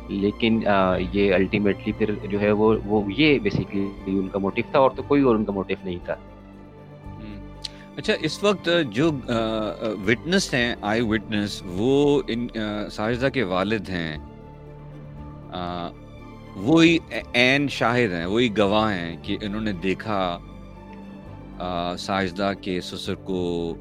[0.09, 0.61] لیکن
[1.11, 5.03] یہ الٹیمیٹلی پھر جو ہے وہ وہ یہ بیسیکلی ان کا موٹیو تھا اور تو
[5.03, 6.15] کوئی اور ان کا موٹیو نہیں تھا۔
[7.97, 9.11] اچھا اس وقت جو
[10.07, 12.47] وٹنس ہیں آئی وٹنس وہ ان
[12.91, 14.17] ساجدہ کے والد ہیں۔
[16.55, 16.97] وہی
[17.33, 20.39] عین شاہد ہیں وہی گواہ ہیں کہ انہوں نے دیکھا
[21.97, 23.73] ساجدہ کے سسر کو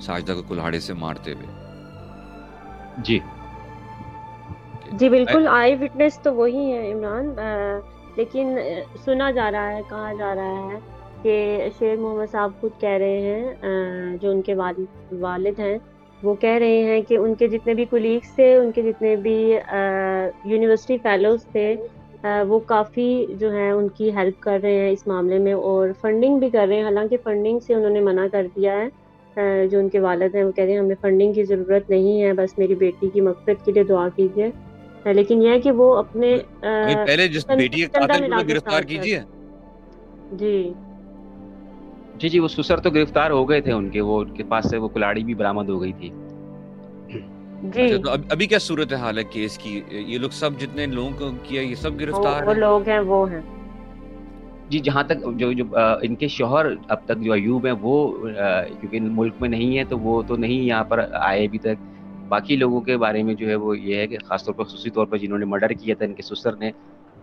[0.00, 1.46] ساجدہ کو کلاڑے سے مارتے ہوئے۔
[2.98, 3.18] جی۔
[4.92, 7.34] جی بالکل آئی وٹنس تو وہی ہے عمران۔
[8.16, 8.58] لیکن
[9.04, 10.78] سنا جا رہا ہے کہا جا رہا ہے
[11.22, 13.54] کہ شیر محمد صاحب خود کہہ رہے ہیں
[14.16, 15.78] جو ان کے والد والد ہیں۔
[16.22, 19.34] وہ کہہ رہے ہیں کہ ان کے جتنے بھی کولیگس تھے ان کے جتنے بھی
[20.44, 21.74] یونیورسٹی فیلوز تھے
[22.48, 26.38] وہ کافی جو ہیں ان کی ہیلپ کر رہے ہیں اس معاملے میں اور فنڈنگ
[26.38, 28.88] بھی کر رہے ہیں۔ حالانکہ فنڈنگ سے انہوں نے منع کر دیا ہے
[29.68, 32.32] جو ان کے والد ہیں وہ کہہ رہے ہیں ہمیں فنڈنگ کی ضرورت نہیں ہے
[32.32, 34.50] بس میری بیٹی کی مقصد کے لیے دعا کیجیے۔
[35.06, 39.20] لیکن یہ ہے کہ وہ اپنے پہلے جس بیٹی کے قاتل کو گرفتار کیجیے۔
[40.32, 40.56] جی۔
[42.20, 44.70] جی جی وہ سسر تو گرفتار ہو گئے تھے ان کے وہ ان کے پاس
[44.70, 46.10] سے وہ کلاڑی بھی برآمد ہو گئی تھی۔
[47.10, 51.10] جی۔ اچھا تو ابھی کیا صورت حال ہے کیس کی؟ یہ لوگ سب جتنے لوگوں
[51.18, 53.40] کو کیا یہ سب گرفتار وہ لوگ ہیں وہ ہیں۔
[54.70, 55.64] جی جہاں تک جو جو
[56.02, 57.94] ان کے شوہر اب تک جو ایوب ہیں وہ
[58.70, 61.86] کیونکہ ملک میں نہیں ہے تو وہ تو نہیں یہاں پر آئے ابھی تک۔
[62.28, 64.90] باقی لوگوں کے بارے میں جو ہے وہ یہ ہے کہ خاص طور پر خصوصی
[64.90, 66.70] طور پر جنہوں نے مرڈر کیا تھا ان کے سسر نے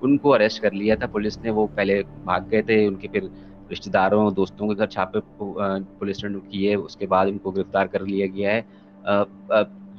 [0.01, 3.08] ان کو اریسٹ کر لیا تھا پولیس نے وہ پہلے بھاگ گئے تھے ان کے
[3.08, 3.27] پھر
[3.71, 7.86] رشتہ داروں دوستوں کے گھر چھاپے پولیس نے کیے، اس کے بعد ان کو گرفتار
[7.86, 8.62] کر لیا گیا ہے۔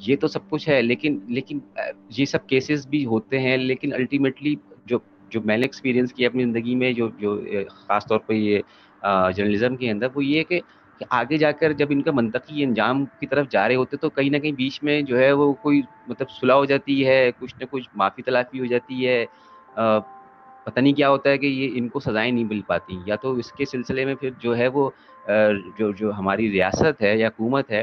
[0.07, 1.59] یہ تو سب کچھ ہے، لیکن لیکن
[2.17, 4.55] یہ سب کیسز بھی ہوتے ہیں، لیکن الٹیمیٹلی
[4.87, 4.99] جو
[5.31, 7.39] جو میں نے ایکسپیرینس کیا اپنی زندگی میں، جو جو
[7.87, 8.61] خاص طور پہ یہ
[9.37, 10.61] جرنلزم کے اندر، وہ یہ کہ
[11.01, 14.11] کہ آگے جا کر جب ان کا منطقی انجام کی طرف جا رہے ہوتے تو
[14.11, 17.55] کہیں نہ کہیں بیچ میں جو ہے وہ کوئی مطلب صلح ہو جاتی ہے، کچھ
[17.61, 19.25] نہ کچھ معافی تلافی ہو جاتی ہے
[20.67, 23.33] پتہ نہیں کیا ہوتا ہے کہ یہ ان کو سزائیں نہیں مل پاتی۔ یا تو
[23.41, 24.89] اس کے سلسلے میں پھر جو ہے وہ
[25.79, 27.83] جو جو ہماری ریاست ہے یا حکومت ہے،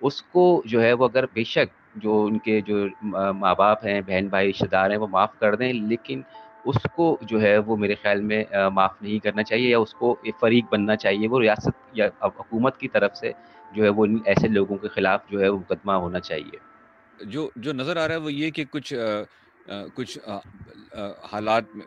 [0.00, 1.70] اس کو جو ہے وہ اگر بے شک
[2.02, 2.76] جو ان کے جو
[3.42, 6.22] ماں باپ ہیں، بہن بھائی رشتے دار ہیں، وہ معاف کر دیں، لیکن
[6.64, 8.42] اس کو جو ہے وہ میرے خیال میں
[8.74, 12.88] معاف نہیں کرنا چاہیے یا اس کو فریق بننا چاہیے۔ وہ ریاست یا حکومت کی
[12.88, 13.32] طرف سے
[13.74, 16.56] جو ہے وہ ایسے لوگوں کے خلاف جو ہے وہ مقدمہ ہونا چاہیے۔
[17.24, 18.94] جو جو نظر آ رہا ہے وہ یہ کہ کچھ
[19.94, 20.18] کچھ
[21.32, 21.86] حالات میں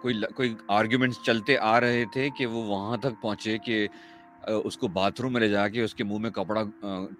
[0.00, 3.86] کوئی کوئی آرگیومنٹس چلتے آ رہے تھے کہ وہ وہاں تک پہنچے کہ
[4.42, 6.62] اس کو باتھ روم میں لے جا کے اس کے منہ میں کپڑا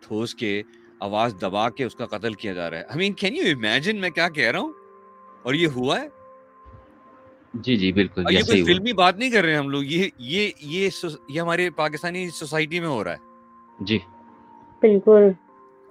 [0.01, 0.63] ٹھوس کے
[1.01, 3.97] آواز دبا کے اس کا قتل کیا جا رہا ہے۔ I mean can you imagine
[3.97, 4.73] میں کیا کہہ رہا ہوں؟
[5.43, 6.09] اور یہ ہوا ہے؟
[7.55, 10.89] جی جی بالکل یہ کوئی فلمی بات نہیں کر رہے ہم لوگ یہ یہ یہ
[11.29, 13.17] یہ ہمارے پاکستانی سوسائٹی میں ہو رہا ہے۔
[13.81, 13.99] جی۔
[14.81, 15.31] بالکل۔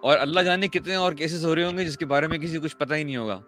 [0.01, 2.59] اور اللہ جانے کتنے اور کیسز ہو رہے ہوں گے جس کے بارے میں کسی
[2.59, 3.41] کچھ پتہ ہی نہیں ہوگا۔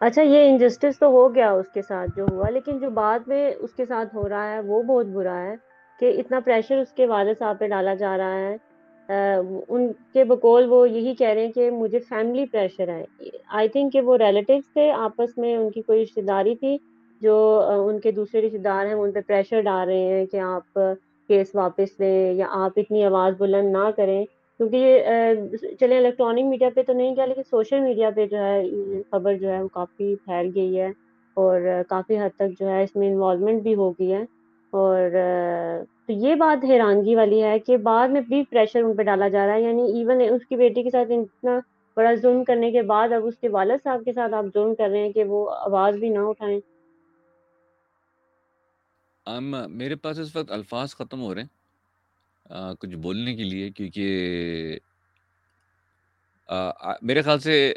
[0.00, 3.50] اچھا یہ انجسٹس تو ہو گیا اس کے ساتھ جو ہوا، لیکن جو بعد میں
[3.58, 5.54] اس کے ساتھ ہو رہا ہے، وہ بہت برا ہے
[6.00, 8.56] کہ اتنا پریشر اس کے والد صاحب پہ ڈالا جا رہا ہے۔
[9.68, 13.04] ان کے بقول وہ یہی کہہ رہے ہیں کہ مجھے فیملی پریشر ہے۔
[13.48, 16.76] آئی تھنک کہ وہ ریلیٹیوس تھے، آپس میں ان کی کوئی رشتے داری تھی
[17.22, 17.36] جو
[17.86, 20.78] ان کے دوسرے رشتے دار ہیں ان پہ پریشر ڈال رہے ہیں کہ آپ
[21.28, 24.24] کیس واپس لیں یا آپ اتنی آواز بلند نہ کریں۔
[24.60, 28.62] کیونکہ یہ چلے الیکٹرانک میڈیا پہ تو نہیں گیا لیکن سوشل میڈیا پہ جو ہے
[29.10, 30.88] خبر جو ہے، وہ کافی پھیل گئی ہے
[31.36, 34.22] اور کافی حد تک جو ہے، اس میں انوالومنٹ بھی ہو گئی ہے
[34.72, 35.10] اور
[36.06, 39.46] تو یہ بات حیرانگی والی ہے کہ بعد میں بھی پریشر ان پہ ڈالا جا
[39.46, 41.58] رہا ہے یعنی ایون اس کی بیٹی کے ساتھ اتنا
[41.96, 44.88] بڑا ظلم کرنے کے بعد اب اس کے والد صاحب کے ساتھ آپ ظلم کر
[44.90, 46.58] رہے ہیں کہ وہ آواز بھی نہ اٹھائیں۔
[49.70, 51.48] میرے پاس اس وقت الفاظ ختم ہو رہے ہیں۔
[52.50, 54.78] کچھ بولنے کے لیے کیونکہ
[57.02, 57.74] میرے خیال سے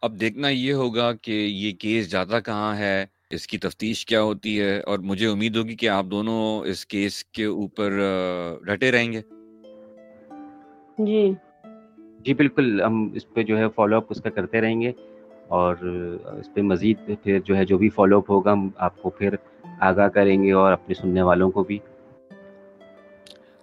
[0.00, 4.60] اب دیکھنا یہ ہوگا کہ یہ کیس جاتا کہاں ہے اس کی تفتیش کیا ہوتی
[4.60, 8.00] ہے اور مجھے امید ہوگی کہ آپ دونوں اس کیس کے اوپر
[8.64, 9.20] ڈٹے رہیں گے۔
[10.98, 11.32] جی۔
[12.20, 14.92] جی بالکل ہم اس پہ جو ہے فالو اپ اس کا کرتے رہیں گے
[15.48, 15.76] اور
[16.40, 19.34] اس پہ مزید پھر جو ہے جو بھی فالو اپ ہوگا ہم آپ کو پھر
[19.80, 21.78] آگاہ کریں گے اور اپنے سننے والوں کو بھی۔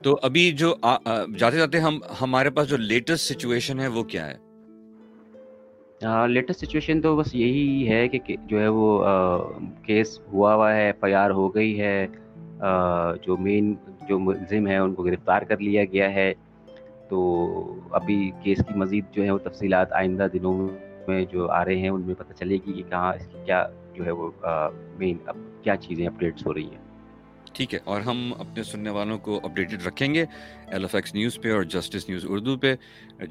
[0.04, 0.76] تو ابھی جو
[1.38, 4.38] جاتے جاتے ہم ہمارے پاس جو لیٹسٹ سچویشن ہے وہ کیا ہے؟
[6.28, 9.04] لیٹسٹ سچویشن تو بس یہی ہے کہ جو ہے وہ
[9.86, 12.08] کیس ہوا ہوا ہے ایف آئی آر ہو گئی ہے۔
[13.24, 13.76] جو مین
[14.10, 16.34] جو ملزم ہے، ان کو گرفتار کر لیا گیا ہے۔
[17.10, 17.48] تو
[17.92, 20.68] ابھی کیس کی مزید جو ہے وہ تفصیلات آئندہ دنوں
[21.08, 23.68] میں جو آ رہے ہیں، ان میں پتہ چلے گی کہ کہاں اس کی کیا
[23.94, 24.32] جو ہے وہ
[24.98, 26.89] مین اب کیا چیزیں اپڈیٹس ہو رہی ہیں۔
[27.54, 30.26] ٹھیک ہے، اور ہم اپنے سننے والوں کو اپڈیٹڈ رکھیں گے
[30.68, 32.74] ایل ایف ایکس نیوز پہ اور جسٹس نیوز اردو پہ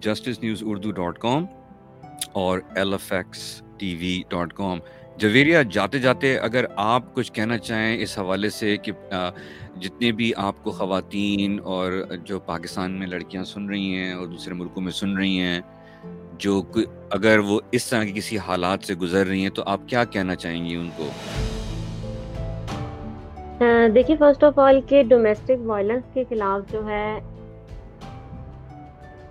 [0.03, 1.47] justice news Urdu dot com
[2.33, 3.41] اور L F X
[3.79, 4.79] T V dot com
[5.19, 8.93] Javeria جاتے جاتے اگر آپ کچھ کہنا چاہیں اس حوالے سے کہ
[9.83, 11.93] جتنے بھی آپ کو خواتین اور
[12.27, 15.61] جو پاکستان میں لڑکیاں سن رہی ہیں اور دوسرے ملکوں میں سن رہی ہیں،
[16.39, 16.63] جو
[17.11, 20.35] اگر وہ اس طرح کی کسی حالات سے گزر رہی ہیں تو آپ کیا کہنا
[20.35, 21.09] چاہیں گی ان کو؟
[23.61, 27.19] ہاں، دیکھیے فرسٹ آف آل کہ ڈومیسٹک وائلنس کے خلاف جو ہے،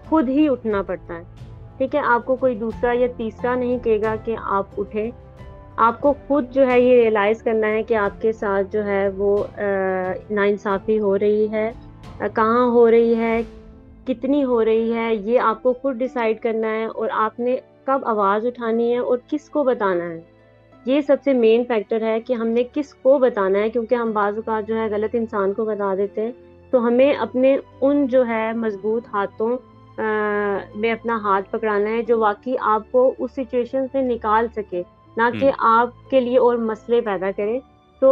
[0.10, 1.24] خود ہی اٹھنا پڑتا ہے۔
[1.78, 5.12] ٹھیک ہے، آپ کو کوئی دوسرا یا تیسرا نہیں کہے گا کہ آپ اٹھیں
[5.78, 9.10] آپ کو خود جو ہے، یہ ریئلائز کرنا ہے کہ آپ کے ساتھ جو ہے
[9.18, 9.44] وہ
[10.30, 11.72] ناانصافی ہو رہی ہے۔
[12.20, 13.42] کہاں ہو رہی ہے؟
[14.08, 17.56] کتنی ہو رہی ہے؟ یہ آپ کو خود ڈیسائیڈ کرنا ہے اور آپ نے
[17.86, 20.37] کب آواز اٹھانی ہے اور کس کو بتانا ہے۔
[20.88, 24.12] یہ سب سے مین فیکٹر ہے کہ ہم نے کس کو بتانا ہے کیونکہ ہم
[24.12, 26.32] بعض اوقات جو ہے غلط انسان کو بتا دیتے ہیں۔
[26.72, 29.58] تو ہمیں اپنے ان جو ہے مضبوط ہاتھوں
[30.76, 34.82] میں اپنا ہاتھ پکڑانا ہے جو واقعی آپ کو اس سچویشن سے نکال سکے۔
[35.18, 37.60] نہ کہ آپ کے لیے اور مسئلے پیدا کرے
[38.02, 38.10] تو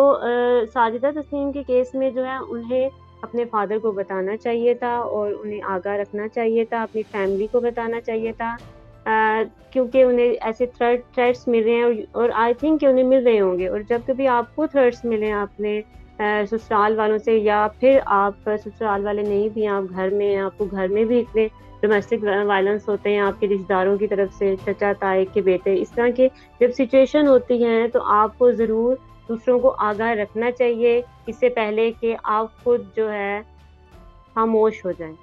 [0.73, 2.89] ساجدہ تسلیم کے کیس میں جو ہے انہیں
[3.21, 7.59] اپنے فادر کو بتانا چاہیے تھا اور انہیں آگاہ رکھنا چاہیے تھا اپنی فیملی کو
[7.59, 8.55] بتانا چاہیے تھا۔
[9.05, 13.39] کیونکہ انہیں ایسے تھرڈ تھریٹس مل رہے ہیں اور آئی تھنک کہ انہیں مل رہے
[13.39, 15.81] ہوں گے اور جب کبھی آپ کو تھریٹس ملیں اپنے
[16.49, 20.41] سسرال والوں سے یا پھر آپ سسرال والے نہیں بھی ہیں، آپ گھر میں ہیں،
[20.41, 21.47] آپ کو گھر میں بھی اتنے
[21.81, 25.73] ڈومیسٹک وائلنس ہوتے ہیں، آپ کے رشتے داروں کی طرف سے، چچا، تائے، کے بیٹے،
[25.81, 26.27] اس طرح کے
[26.59, 28.95] جب سچویشن ہوتی ہیں تو آپ کو ضرور
[29.29, 33.41] دوسروں کو آگاہ رکھنا چاہیے، اس سے پہلے کہ آپ خود جو ہے
[34.35, 35.13] خاموش ہو جائیں۔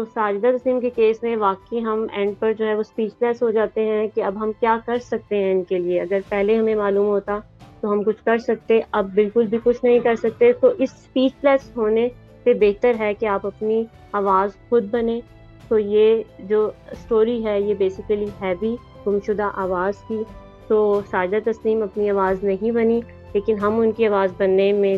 [0.00, 3.42] تو ساجدہ تسلیم کے کیس میں واقعی ہم اینڈ پر جو ہے وہ اسپیچ لیس
[3.42, 6.56] ہو جاتے ہیں کہ اب ہم کیا کر سکتے ہیں ان کے لیے۔ اگر پہلے
[6.56, 7.38] ہمیں معلوم ہوتا
[7.80, 11.32] تو ہم کچھ کر سکتے، اب بالکل بھی کچھ نہیں کر سکتے۔ تو اس اسپیچ
[11.42, 12.08] لیس ہونے
[12.44, 15.20] سے بہتر ہے کہ آپ اپنی آواز خود بنے
[15.68, 18.76] تو یہ جو اسٹوری ہے یہ بیسیکلی ہے بھی
[19.06, 20.22] گم شدہ آواز کی۔
[20.68, 23.00] تو ساجدہ تسلیم اپنی آواز نہیں بنی،
[23.34, 24.96] لیکن ہم ان کی آواز بننے میں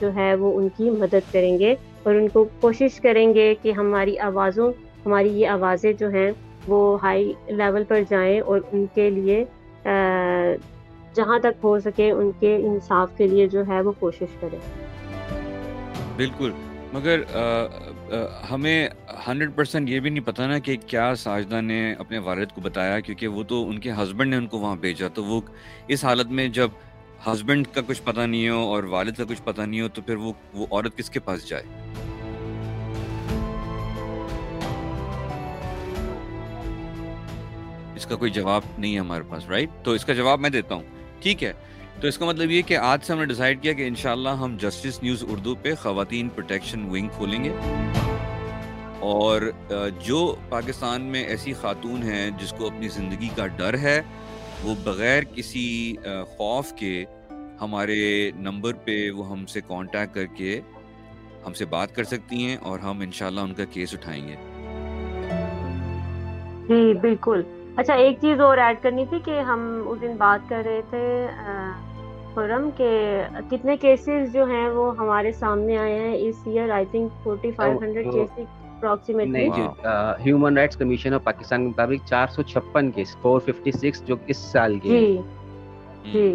[0.00, 3.72] جو ہے وہ ان کی مدد کریں گے۔ اور ان کو کوشش کریں گے کہ
[3.72, 4.72] ہماری آوازوں
[5.06, 6.30] ہماری یہ آوازیں جو ہیں،
[6.68, 9.44] وہ ہائی لیول پر جائیں اور ان کے لیے
[11.16, 14.58] جہاں تک ہو سکے ان کے انصاف کے لیے جو ہے وہ کوشش کریں۔
[16.16, 16.52] بالکل۔
[16.92, 17.22] مگر
[18.50, 18.88] ہمیں
[19.26, 23.00] ہنڈریڈ پرسینٹ یہ بھی نہیں پتا نا کہ کیا ساجدہ نے اپنے والد کو بتایا،
[23.00, 25.40] کیونکہ وہ تو ان کے ہسبینڈ نے ان کو وہاں بھیجا، تو وہ
[25.88, 26.68] اس حالت میں جب
[27.26, 30.16] ہسبینڈ کا کچھ پتہ نہیں ہو اور والد کا کچھ پتہ نہیں ہو، تو پھر
[30.16, 31.62] وہ وہ عورت کس کے پاس جائے؟
[37.96, 40.74] اس کا کوئی جواب نہیں ہے ہمارے پاس رائٹ تو اس کا جواب میں دیتا
[40.74, 40.82] ہوں۔
[41.22, 41.52] ٹھیک ہے،
[42.00, 44.56] تو اس کا مطلب یہ کہ آج سے ہم نے ڈیسائیڈ کیا کہ انشاءاللہ ہم
[44.60, 47.52] جسٹس نیوز اردو پہ خواتین پروٹیکشن ونگ کھولیں گے۔
[49.00, 49.42] اور
[50.04, 54.00] جو پاکستان میں ایسی خاتون ہیں جس کو اپنی زندگی کا ڈر ہے
[54.62, 55.66] وہ بغیر کسی
[56.36, 57.04] خوف کے
[57.60, 57.98] ہمارے
[58.38, 60.60] نمبر پہ وہ ہم سے کانٹیکٹ کر کے
[61.46, 64.36] ہم سے بات کر سکتی ہیں اور ہم انشاءاللہ ان کا کیس اٹھائیں گے۔
[66.68, 67.42] جی بالکل۔
[67.76, 71.26] اچھا ایک چیز اور ایڈ کرنی تھی کہ ہم اس دن بات کر رہے تھے
[72.34, 72.90] خرم کے
[73.50, 77.78] کتنے کیسز جو ہیں وہ ہمارے سامنے آئے ہیں اس year I think forty five
[77.82, 78.44] hundred cases
[78.84, 84.16] human rights commission of Pakistan کے مطابق چار سو چھپن کیس فور ففٹی سکس جو
[84.26, 85.18] اس سال کے جی
[86.12, 86.34] جی۔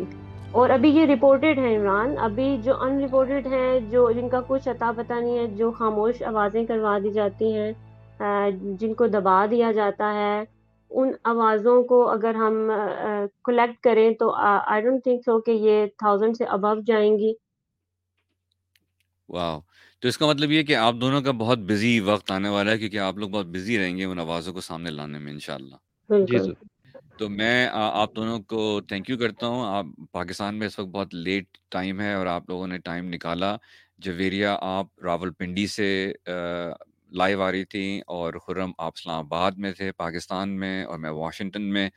[0.52, 4.68] اور ابھی یہ رپورٹڈ ہیں عمران ابھی جو ان رپورٹڈ ہیں جو جن کا کچھ
[4.70, 7.72] عطا پتہ نہیں ہے جو خاموش آوازیں کروا دی جاتی ہیں
[8.80, 10.44] جن کو دبا دیا جاتا ہے
[10.92, 12.72] ان آوازوں کو اگر ہم
[13.46, 17.34] کلیکٹ کریں تو آئی ڈونٹ تھنک سو کہ یہ تھاؤزینڈ سے ابو جائیں گی۔
[19.34, 19.60] واو۔
[20.02, 22.78] تو اس کا مطلب یہ کہ آپ دونوں کا بہت بزی وقت آنے والا ہے
[22.78, 25.76] کیونکہ آپ لوگ بہت بزی رہیں گے ان آوازوں کو سامنے لانے میں انشاءاللہ۔
[26.10, 26.38] جی
[27.18, 31.16] تو میں آپ دونوں کو تھینک یو کرتا ہوں۔ آپ پاکستان میں اس وقت بہت
[31.16, 33.56] لیٹ ٹائم ہے اور آپ لوگوں نے ٹائم نکالا۔
[33.98, 36.14] جویریہ آپ راول پنڈی سے
[37.12, 41.10] لائیو آ رہی تھیں اور خرم آپ اسلام آباد میں تھے پاکستان میں اور میں
[41.10, 41.90] واشنگٹن میں۔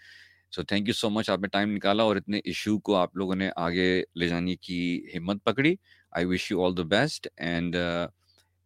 [0.52, 3.34] سو تھینک یو سو مچ آپ نے ٹائم نکالا اور اتنے ایشو کو آپ لوگوں
[3.34, 5.74] نے آگے لے جانے کی ہمت پکڑی۔
[6.16, 7.76] I wish you all the best and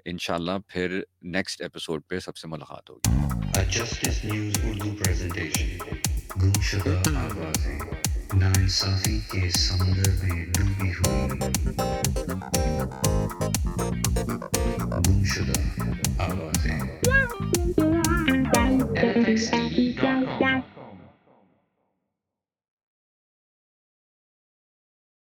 [0.05, 3.11] انشاءاللہ پھر نیکسٹ ایپیسوڈ پہ سب سے ملاقات ہوگی۔
[8.38, 11.38] ناانصافی کے سمندر میں ڈوبی ہوئی
[14.90, 15.61] گم شدہ
[16.18, 16.80] آوازیں